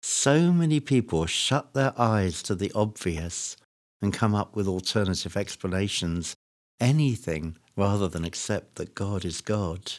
So 0.04 0.52
many 0.52 0.80
people 0.80 1.26
shut 1.26 1.74
their 1.74 2.00
eyes 2.00 2.44
to 2.44 2.54
the 2.54 2.72
obvious 2.76 3.58
and 4.00 4.14
come 4.14 4.36
up 4.36 4.56
with 4.56 4.68
alternative 4.68 5.36
explanations, 5.36 6.36
anything 6.80 7.58
rather 7.76 8.08
than 8.08 8.26
accept 8.26 8.76
that 8.76 8.94
God 8.94 9.26
is 9.26 9.42
God. 9.42 9.94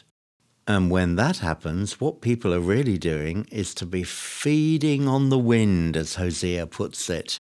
And 0.67 0.89
when 0.89 1.15
that 1.15 1.37
happens, 1.37 2.01
what 2.01 2.21
people 2.21 2.53
are 2.53 2.59
really 2.59 2.97
doing 2.97 3.47
is 3.51 3.75
to 3.75 3.85
be 3.85 4.03
feeding 4.03 5.07
on 5.07 5.29
the 5.29 5.37
wind, 5.37 5.95
as 5.95 6.15
Hosea 6.15 6.65
puts 6.65 7.07
it, 7.09 7.37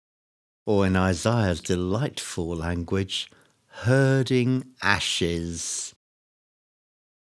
or 0.66 0.86
in 0.86 0.98
Isaiah's 0.98 1.62
delightful 1.62 2.54
language, 2.54 3.32
herding 3.68 4.66
ashes. 4.82 5.94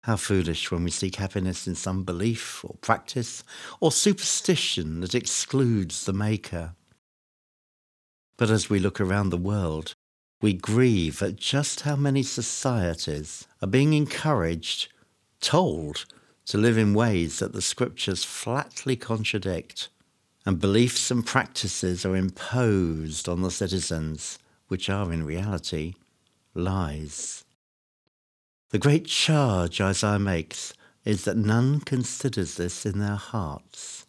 How 0.02 0.16
foolish 0.16 0.72
when 0.72 0.82
we 0.82 0.90
seek 0.90 1.16
happiness 1.16 1.68
in 1.68 1.76
some 1.76 2.02
belief 2.02 2.64
or 2.64 2.74
practice 2.80 3.44
or 3.78 3.92
superstition 3.92 5.00
that 5.00 5.14
excludes 5.14 6.04
the 6.04 6.12
Maker. 6.12 6.74
But 8.36 8.50
as 8.50 8.68
we 8.68 8.80
look 8.80 9.00
around 9.00 9.30
the 9.30 9.36
world, 9.36 9.94
we 10.40 10.52
grieve 10.52 11.22
at 11.22 11.36
just 11.36 11.82
how 11.82 11.94
many 11.94 12.24
societies 12.24 13.46
are 13.60 13.68
being 13.68 13.92
encouraged 13.92 14.91
told 15.42 16.06
to 16.46 16.56
live 16.56 16.78
in 16.78 16.94
ways 16.94 17.38
that 17.38 17.52
the 17.52 17.60
scriptures 17.60 18.24
flatly 18.24 18.96
contradict, 18.96 19.90
and 20.46 20.58
beliefs 20.58 21.10
and 21.10 21.26
practices 21.26 22.06
are 22.06 22.16
imposed 22.16 23.28
on 23.28 23.42
the 23.42 23.50
citizens, 23.50 24.38
which 24.68 24.88
are 24.88 25.12
in 25.12 25.24
reality 25.24 25.94
lies. 26.54 27.44
The 28.70 28.78
great 28.78 29.06
charge 29.06 29.80
Isaiah 29.80 30.18
makes 30.18 30.72
is 31.04 31.24
that 31.24 31.36
none 31.36 31.80
considers 31.80 32.56
this 32.56 32.86
in 32.86 32.98
their 32.98 33.16
hearts. 33.16 34.06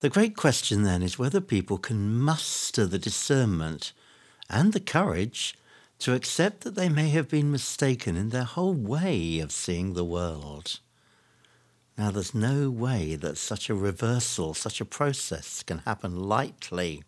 The 0.00 0.10
great 0.10 0.36
question 0.36 0.82
then 0.82 1.02
is 1.02 1.18
whether 1.18 1.40
people 1.40 1.78
can 1.78 2.14
muster 2.16 2.86
the 2.86 2.98
discernment 2.98 3.92
and 4.50 4.72
the 4.72 4.80
courage 4.80 5.56
to 6.02 6.14
accept 6.14 6.62
that 6.62 6.74
they 6.74 6.88
may 6.88 7.10
have 7.10 7.28
been 7.28 7.52
mistaken 7.52 8.16
in 8.16 8.30
their 8.30 8.42
whole 8.42 8.74
way 8.74 9.38
of 9.38 9.52
seeing 9.52 9.92
the 9.92 10.04
world. 10.04 10.80
Now, 11.96 12.10
there's 12.10 12.34
no 12.34 12.70
way 12.70 13.14
that 13.14 13.38
such 13.38 13.70
a 13.70 13.74
reversal, 13.74 14.52
such 14.52 14.80
a 14.80 14.84
process 14.84 15.62
can 15.62 15.78
happen 15.78 16.24
lightly. 16.24 17.04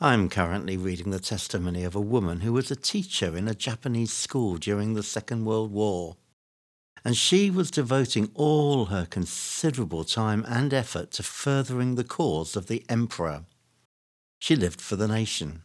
I'm 0.00 0.30
currently 0.30 0.78
reading 0.78 1.10
the 1.10 1.20
testimony 1.20 1.84
of 1.84 1.94
a 1.94 2.00
woman 2.00 2.40
who 2.40 2.54
was 2.54 2.70
a 2.70 2.76
teacher 2.76 3.36
in 3.36 3.46
a 3.46 3.54
Japanese 3.54 4.14
school 4.14 4.56
during 4.56 4.94
the 4.94 5.02
Second 5.02 5.44
World 5.44 5.72
War. 5.72 6.16
And 7.04 7.18
she 7.18 7.50
was 7.50 7.70
devoting 7.70 8.30
all 8.32 8.86
her 8.86 9.04
considerable 9.04 10.04
time 10.04 10.46
and 10.48 10.72
effort 10.72 11.10
to 11.12 11.22
furthering 11.22 11.96
the 11.96 12.04
cause 12.04 12.56
of 12.56 12.68
the 12.68 12.82
emperor. 12.88 13.44
She 14.38 14.56
lived 14.56 14.80
for 14.80 14.96
the 14.96 15.06
nation. 15.08 15.64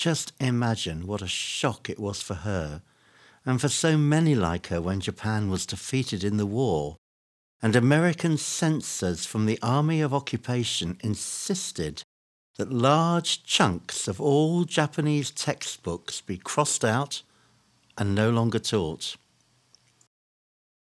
Just 0.00 0.32
imagine 0.40 1.06
what 1.06 1.20
a 1.20 1.28
shock 1.28 1.90
it 1.90 1.98
was 1.98 2.22
for 2.22 2.32
her, 2.32 2.80
and 3.44 3.60
for 3.60 3.68
so 3.68 3.98
many 3.98 4.34
like 4.34 4.68
her 4.68 4.80
when 4.80 4.98
Japan 4.98 5.50
was 5.50 5.66
defeated 5.66 6.24
in 6.24 6.38
the 6.38 6.46
war, 6.46 6.96
and 7.60 7.76
American 7.76 8.38
censors 8.38 9.26
from 9.26 9.44
the 9.44 9.58
Army 9.60 10.00
of 10.00 10.14
Occupation 10.14 10.96
insisted 11.04 12.02
that 12.56 12.72
large 12.72 13.44
chunks 13.44 14.08
of 14.08 14.22
all 14.22 14.64
Japanese 14.64 15.30
textbooks 15.30 16.22
be 16.22 16.38
crossed 16.38 16.82
out 16.82 17.20
and 17.98 18.14
no 18.14 18.30
longer 18.30 18.58
taught. 18.58 19.18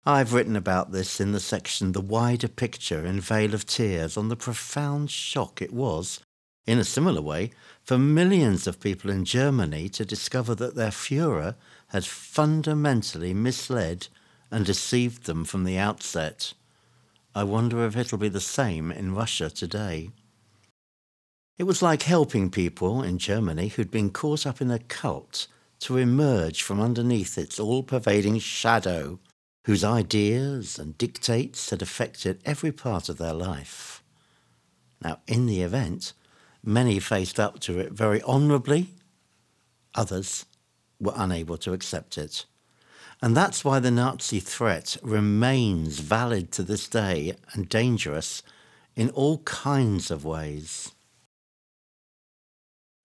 I've 0.04 0.34
written 0.34 0.56
about 0.56 0.92
this 0.92 1.22
in 1.22 1.32
the 1.32 1.40
section 1.40 1.92
The 1.92 2.02
Wider 2.02 2.48
Picture 2.48 3.06
in 3.06 3.22
Vale 3.22 3.54
of 3.54 3.64
Tears 3.64 4.18
on 4.18 4.28
the 4.28 4.36
profound 4.36 5.10
shock 5.10 5.62
it 5.62 5.72
was 5.72 6.20
in 6.66 6.78
a 6.78 6.84
similar 6.84 7.20
way, 7.20 7.50
for 7.82 7.98
millions 7.98 8.66
of 8.66 8.80
people 8.80 9.10
in 9.10 9.24
Germany 9.24 9.88
to 9.88 10.04
discover 10.04 10.54
that 10.54 10.74
their 10.74 10.90
Fuhrer 10.90 11.54
had 11.88 12.04
fundamentally 12.04 13.34
misled 13.34 14.08
and 14.50 14.64
deceived 14.64 15.24
them 15.24 15.44
from 15.44 15.64
the 15.64 15.78
outset. 15.78 16.52
I 17.34 17.44
wonder 17.44 17.84
if 17.86 17.96
it'll 17.96 18.18
be 18.18 18.28
the 18.28 18.40
same 18.40 18.90
in 18.90 19.14
Russia 19.14 19.50
today. 19.50 20.10
It 21.58 21.64
was 21.64 21.82
like 21.82 22.02
helping 22.02 22.50
people 22.50 23.02
in 23.02 23.18
Germany 23.18 23.68
who'd 23.68 23.90
been 23.90 24.10
caught 24.10 24.46
up 24.46 24.60
in 24.60 24.70
a 24.70 24.78
cult 24.78 25.46
to 25.80 25.96
emerge 25.96 26.62
from 26.62 26.80
underneath 26.80 27.38
its 27.38 27.60
all 27.60 27.82
pervading 27.82 28.38
shadow, 28.38 29.18
whose 29.66 29.84
ideas 29.84 30.78
and 30.78 30.96
dictates 30.96 31.70
had 31.70 31.82
affected 31.82 32.40
every 32.44 32.72
part 32.72 33.08
of 33.08 33.18
their 33.18 33.34
life. 33.34 34.02
Now, 35.02 35.20
in 35.26 35.46
the 35.46 35.62
event, 35.62 36.12
many 36.62 36.98
faced 36.98 37.40
up 37.40 37.60
to 37.60 37.78
it 37.78 37.92
very 37.92 38.22
honourably, 38.22 38.88
others 39.94 40.46
were 40.98 41.14
unable 41.16 41.56
to 41.58 41.72
accept 41.72 42.18
it. 42.18 42.44
And 43.22 43.36
that's 43.36 43.64
why 43.64 43.80
the 43.80 43.90
Nazi 43.90 44.40
threat 44.40 44.96
remains 45.02 46.00
valid 46.00 46.52
to 46.52 46.62
this 46.62 46.88
day 46.88 47.34
and 47.52 47.68
dangerous 47.68 48.42
in 48.96 49.10
all 49.10 49.38
kinds 49.38 50.10
of 50.10 50.24
ways. 50.24 50.92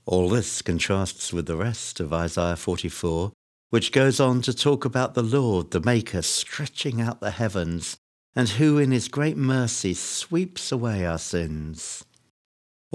All 0.05 0.29
this 0.29 0.61
contrasts 0.61 1.33
with 1.33 1.47
the 1.47 1.57
rest 1.57 1.99
of 1.99 2.13
Isaiah 2.13 2.55
44, 2.55 3.31
which 3.71 3.91
goes 3.91 4.19
on 4.19 4.41
to 4.43 4.53
talk 4.53 4.85
about 4.85 5.15
the 5.15 5.23
Lord, 5.23 5.71
the 5.71 5.81
Maker, 5.81 6.21
stretching 6.21 7.01
out 7.01 7.19
the 7.19 7.31
heavens, 7.31 7.97
and 8.35 8.49
who 8.49 8.77
in 8.77 8.91
his 8.91 9.07
great 9.07 9.35
mercy 9.35 9.93
sweeps 9.93 10.71
away 10.71 11.05
our 11.05 11.17
sins. 11.17 12.05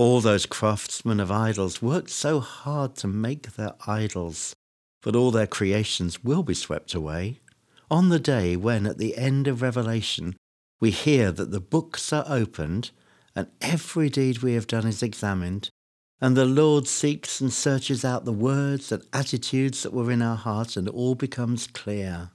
All 0.00 0.22
those 0.22 0.46
craftsmen 0.46 1.20
of 1.20 1.30
idols 1.30 1.82
worked 1.82 2.08
so 2.08 2.40
hard 2.40 2.96
to 2.96 3.06
make 3.06 3.56
their 3.56 3.74
idols, 3.86 4.56
but 5.02 5.14
all 5.14 5.30
their 5.30 5.46
creations 5.46 6.24
will 6.24 6.42
be 6.42 6.54
swept 6.54 6.94
away. 6.94 7.40
On 7.90 8.08
the 8.08 8.18
day 8.18 8.56
when, 8.56 8.86
at 8.86 8.96
the 8.96 9.18
end 9.18 9.46
of 9.46 9.60
Revelation, 9.60 10.36
we 10.80 10.90
hear 10.90 11.30
that 11.32 11.50
the 11.50 11.60
books 11.60 12.14
are 12.14 12.24
opened 12.26 12.92
and 13.36 13.48
every 13.60 14.08
deed 14.08 14.38
we 14.38 14.54
have 14.54 14.66
done 14.66 14.86
is 14.86 15.02
examined, 15.02 15.68
and 16.18 16.34
the 16.34 16.46
Lord 16.46 16.88
seeks 16.88 17.42
and 17.42 17.52
searches 17.52 18.02
out 18.02 18.24
the 18.24 18.32
words 18.32 18.90
and 18.90 19.04
attitudes 19.12 19.82
that 19.82 19.92
were 19.92 20.10
in 20.10 20.22
our 20.22 20.36
hearts, 20.36 20.78
and 20.78 20.88
all 20.88 21.14
becomes 21.14 21.66
clear. 21.66 22.30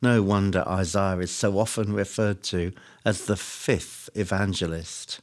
No 0.00 0.22
wonder 0.22 0.62
Isaiah 0.68 1.18
is 1.18 1.32
so 1.32 1.58
often 1.58 1.92
referred 1.92 2.44
to 2.44 2.70
as 3.04 3.26
the 3.26 3.36
fifth 3.36 4.10
evangelist. 4.14 5.18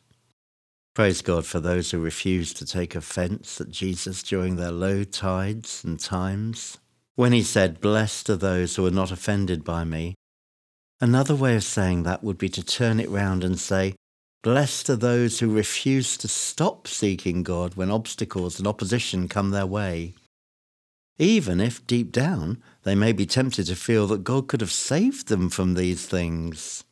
Praise 0.94 1.22
God 1.22 1.46
for 1.46 1.62
those 1.62 1.92
who 1.92 2.00
refuse 2.00 2.54
to 2.54 2.66
take 2.66 2.96
offence 2.96 3.62
at 3.62 3.70
Jesus 3.70 4.22
during 4.22 4.58
their 4.58 4.72
low 4.72 5.06
tides 5.06 5.86
and 5.86 5.98
times. 5.98 6.80
When 7.16 7.32
he 7.32 7.44
said, 7.44 7.80
Blessed 7.80 8.30
are 8.30 8.36
those 8.36 8.76
who 8.76 8.86
are 8.86 8.92
not 8.92 9.10
offended 9.10 9.64
by 9.64 9.86
me. 9.86 10.16
Another 11.00 11.34
way 11.34 11.56
of 11.56 11.64
saying 11.64 12.04
that 12.04 12.26
would 12.26 12.38
be 12.38 12.50
to 12.50 12.64
turn 12.64 13.00
it 13.00 13.10
round 13.10 13.46
and 13.46 13.58
say, 13.58 13.96
Blessed 14.44 14.90
are 14.90 14.98
those 14.98 15.40
who 15.40 15.56
refuse 15.56 16.18
to 16.18 16.28
stop 16.28 16.88
seeking 16.88 17.42
God 17.42 17.76
when 17.76 17.90
obstacles 17.90 18.60
and 18.60 18.68
opposition 18.68 19.30
come 19.30 19.52
their 19.52 19.66
way. 19.66 20.14
Even 21.18 21.62
if 21.62 21.86
deep 21.88 22.12
down 22.12 22.62
they 22.84 22.96
may 22.96 23.14
be 23.14 23.26
tempted 23.26 23.68
to 23.68 23.76
feel 23.76 24.08
that 24.08 24.26
God 24.26 24.50
could 24.50 24.60
have 24.60 24.72
saved 24.72 25.28
them 25.28 25.50
from 25.50 25.76
these 25.76 26.06
things. 26.06 26.84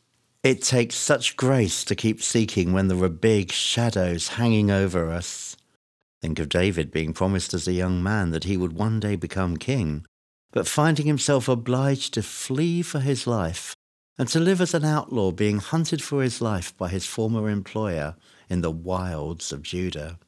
It 0.42 0.62
takes 0.62 0.96
such 0.96 1.36
grace 1.36 1.84
to 1.84 1.96
keep 1.96 2.24
seeking 2.24 2.72
when 2.72 2.88
there 2.88 3.04
are 3.04 3.10
big 3.10 3.52
shadows 3.52 4.30
hanging 4.30 4.72
over 4.72 5.12
us. 5.12 5.58
Think 6.22 6.40
of 6.40 6.48
David 6.48 6.92
being 6.92 7.12
promised 7.12 7.54
as 7.54 7.68
a 7.68 7.74
young 7.74 8.02
man 8.02 8.32
that 8.32 8.46
he 8.46 8.56
would 8.56 8.72
one 8.72 9.02
day 9.02 9.18
become 9.18 9.58
king, 9.58 10.06
but 10.54 10.66
finding 10.66 11.08
himself 11.08 11.50
obliged 11.50 12.14
to 12.14 12.24
flee 12.24 12.82
for 12.82 13.02
his 13.02 13.28
life 13.28 13.76
and 14.18 14.30
to 14.30 14.40
live 14.40 14.62
as 14.62 14.74
an 14.74 14.86
outlaw 14.86 15.32
being 15.32 15.60
hunted 15.60 16.02
for 16.02 16.24
his 16.24 16.42
life 16.42 16.76
by 16.78 16.88
his 16.88 17.06
former 17.06 17.50
employer 17.50 18.16
in 18.50 18.62
the 18.62 18.72
wilds 18.72 19.52
of 19.52 19.62
Judah. 19.62 20.20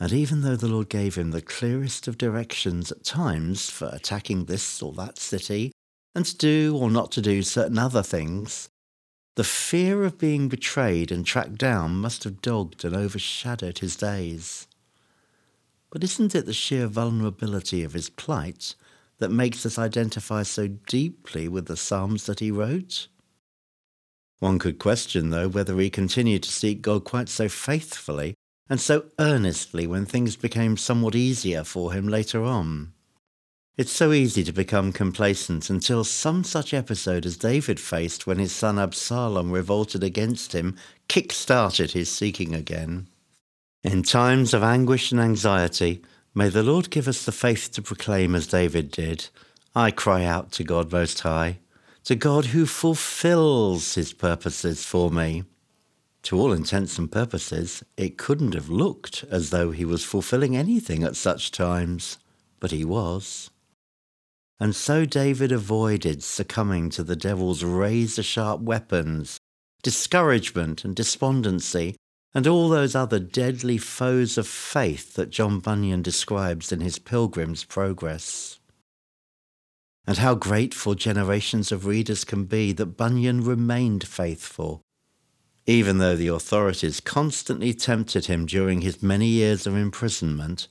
And 0.00 0.12
even 0.12 0.42
though 0.42 0.56
the 0.56 0.68
Lord 0.68 0.88
gave 0.88 1.14
him 1.14 1.30
the 1.30 1.42
clearest 1.42 2.08
of 2.08 2.18
directions 2.18 2.90
at 2.90 3.04
times 3.04 3.70
for 3.70 3.88
attacking 3.92 4.46
this 4.46 4.82
or 4.82 4.92
that 4.94 5.18
city, 5.18 5.70
and 6.12 6.24
to 6.26 6.36
do 6.36 6.76
or 6.76 6.90
not 6.90 7.12
to 7.12 7.20
do 7.20 7.42
certain 7.42 7.78
other 7.78 8.02
things, 8.02 8.68
the 9.36 9.44
fear 9.44 10.04
of 10.04 10.18
being 10.18 10.48
betrayed 10.48 11.12
and 11.12 11.24
tracked 11.24 11.56
down 11.56 11.96
must 11.96 12.24
have 12.24 12.42
dogged 12.42 12.84
and 12.84 12.94
overshadowed 12.96 13.78
his 13.78 13.96
days. 13.96 14.66
But 15.90 16.04
isn't 16.04 16.34
it 16.34 16.46
the 16.46 16.52
sheer 16.52 16.86
vulnerability 16.86 17.82
of 17.82 17.92
his 17.92 18.10
plight 18.10 18.74
that 19.18 19.30
makes 19.30 19.64
us 19.66 19.78
identify 19.78 20.42
so 20.42 20.68
deeply 20.68 21.48
with 21.48 21.66
the 21.66 21.76
Psalms 21.76 22.26
that 22.26 22.40
he 22.40 22.50
wrote? 22.50 23.08
One 24.38 24.58
could 24.58 24.78
question, 24.78 25.30
though, 25.30 25.48
whether 25.48 25.78
he 25.78 25.90
continued 25.90 26.42
to 26.44 26.50
seek 26.50 26.80
God 26.80 27.04
quite 27.04 27.28
so 27.28 27.48
faithfully 27.48 28.34
and 28.68 28.80
so 28.80 29.04
earnestly 29.18 29.86
when 29.86 30.06
things 30.06 30.36
became 30.36 30.76
somewhat 30.76 31.14
easier 31.14 31.64
for 31.64 31.92
him 31.92 32.08
later 32.08 32.44
on. 32.44 32.92
It's 33.80 33.92
so 33.92 34.12
easy 34.12 34.44
to 34.44 34.52
become 34.52 34.92
complacent 34.92 35.70
until 35.70 36.04
some 36.04 36.44
such 36.44 36.74
episode 36.74 37.24
as 37.24 37.38
David 37.38 37.80
faced 37.80 38.26
when 38.26 38.38
his 38.38 38.52
son 38.52 38.78
Absalom 38.78 39.50
revolted 39.50 40.04
against 40.04 40.52
him 40.52 40.76
kick-started 41.08 41.92
his 41.92 42.10
seeking 42.10 42.54
again. 42.54 43.08
In 43.82 44.02
times 44.02 44.52
of 44.52 44.62
anguish 44.62 45.12
and 45.12 45.18
anxiety, 45.18 46.02
may 46.34 46.50
the 46.50 46.62
Lord 46.62 46.90
give 46.90 47.08
us 47.08 47.24
the 47.24 47.32
faith 47.32 47.72
to 47.72 47.80
proclaim 47.80 48.34
as 48.34 48.46
David 48.46 48.90
did, 48.90 49.30
I 49.74 49.92
cry 49.92 50.26
out 50.26 50.52
to 50.52 50.62
God 50.62 50.92
Most 50.92 51.20
High, 51.20 51.60
to 52.04 52.14
God 52.14 52.44
who 52.44 52.66
fulfills 52.66 53.94
his 53.94 54.12
purposes 54.12 54.84
for 54.84 55.10
me. 55.10 55.44
To 56.24 56.38
all 56.38 56.52
intents 56.52 56.98
and 56.98 57.10
purposes, 57.10 57.82
it 57.96 58.18
couldn't 58.18 58.52
have 58.52 58.68
looked 58.68 59.24
as 59.30 59.48
though 59.48 59.70
he 59.70 59.86
was 59.86 60.04
fulfilling 60.04 60.54
anything 60.54 61.02
at 61.02 61.16
such 61.16 61.50
times, 61.50 62.18
but 62.58 62.72
he 62.72 62.84
was. 62.84 63.49
And 64.60 64.76
so 64.76 65.06
David 65.06 65.52
avoided 65.52 66.22
succumbing 66.22 66.90
to 66.90 67.02
the 67.02 67.16
devil's 67.16 67.64
razor 67.64 68.22
sharp 68.22 68.60
weapons, 68.60 69.40
discouragement 69.82 70.84
and 70.84 70.94
despondency, 70.94 71.96
and 72.34 72.46
all 72.46 72.68
those 72.68 72.94
other 72.94 73.18
deadly 73.18 73.78
foes 73.78 74.36
of 74.36 74.46
faith 74.46 75.14
that 75.14 75.30
John 75.30 75.60
Bunyan 75.60 76.02
describes 76.02 76.70
in 76.70 76.80
his 76.80 76.98
Pilgrim's 76.98 77.64
Progress. 77.64 78.60
And 80.06 80.18
how 80.18 80.34
grateful 80.34 80.94
generations 80.94 81.72
of 81.72 81.86
readers 81.86 82.24
can 82.24 82.44
be 82.44 82.72
that 82.72 82.96
Bunyan 82.98 83.42
remained 83.42 84.06
faithful, 84.06 84.82
even 85.66 85.98
though 85.98 86.16
the 86.16 86.28
authorities 86.28 87.00
constantly 87.00 87.72
tempted 87.72 88.26
him 88.26 88.44
during 88.44 88.82
his 88.82 89.02
many 89.02 89.26
years 89.26 89.66
of 89.66 89.74
imprisonment 89.74 90.68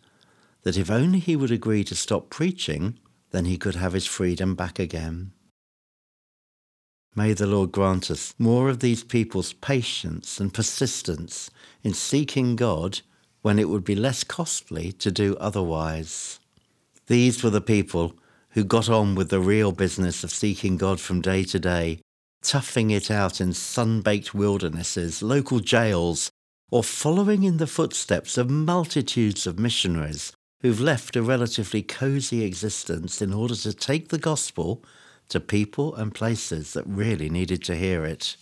that 0.64 0.78
if 0.78 0.92
only 0.92 1.20
he 1.20 1.36
would 1.36 1.52
agree 1.52 1.84
to 1.86 1.96
stop 1.96 2.30
preaching, 2.30 3.00
then 3.32 3.46
he 3.46 3.58
could 3.58 3.76
have 3.76 3.94
his 3.94 4.06
freedom 4.06 4.56
back 4.56 4.80
again. 4.80 5.32
May 7.16 7.34
the 7.34 7.48
Lord 7.48 7.72
grant 7.72 8.10
us 8.12 8.34
more 8.38 8.70
of 8.70 8.80
these 8.80 9.04
people's 9.04 9.54
patience 9.54 10.40
and 10.40 10.54
persistence 10.54 11.50
in 11.84 11.94
seeking 11.94 12.56
God 12.56 13.02
when 13.42 13.60
it 13.60 13.70
would 13.70 13.84
be 13.84 13.96
less 13.96 14.24
costly 14.24 14.92
to 14.94 15.12
do 15.12 15.36
otherwise. 15.38 16.40
These 17.08 17.44
were 17.44 17.50
the 17.50 17.62
people 17.62 18.14
who 18.52 18.64
got 18.64 18.90
on 18.90 19.16
with 19.16 19.30
the 19.30 19.40
real 19.40 19.72
business 19.72 20.24
of 20.24 20.32
seeking 20.32 20.78
God 20.78 21.00
from 21.00 21.22
day 21.22 21.44
to 21.46 21.60
day, 21.60 22.00
toughing 22.42 22.92
it 22.92 23.10
out 23.10 23.42
in 23.42 23.54
sun-baked 23.54 24.34
wildernesses, 24.34 25.22
local 25.22 25.60
jails, 25.60 26.32
or 26.72 26.84
following 26.84 27.44
in 27.44 27.58
the 27.58 27.68
footsteps 27.68 28.38
of 28.38 28.50
multitudes 28.50 29.48
of 29.48 29.60
missionaries 29.60 30.34
who've 30.62 30.82
left 30.82 31.16
a 31.16 31.22
relatively 31.22 31.82
cosy 31.82 32.44
existence 32.44 33.22
in 33.22 33.34
order 33.34 33.56
to 33.56 33.74
take 33.74 34.10
the 34.10 34.18
gospel 34.18 34.84
to 35.30 35.40
people 35.40 35.96
and 35.96 36.14
places 36.14 36.74
that 36.74 36.86
really 36.86 37.30
needed 37.30 37.64
to 37.64 37.76
hear 37.76 38.04
it. 38.04 38.36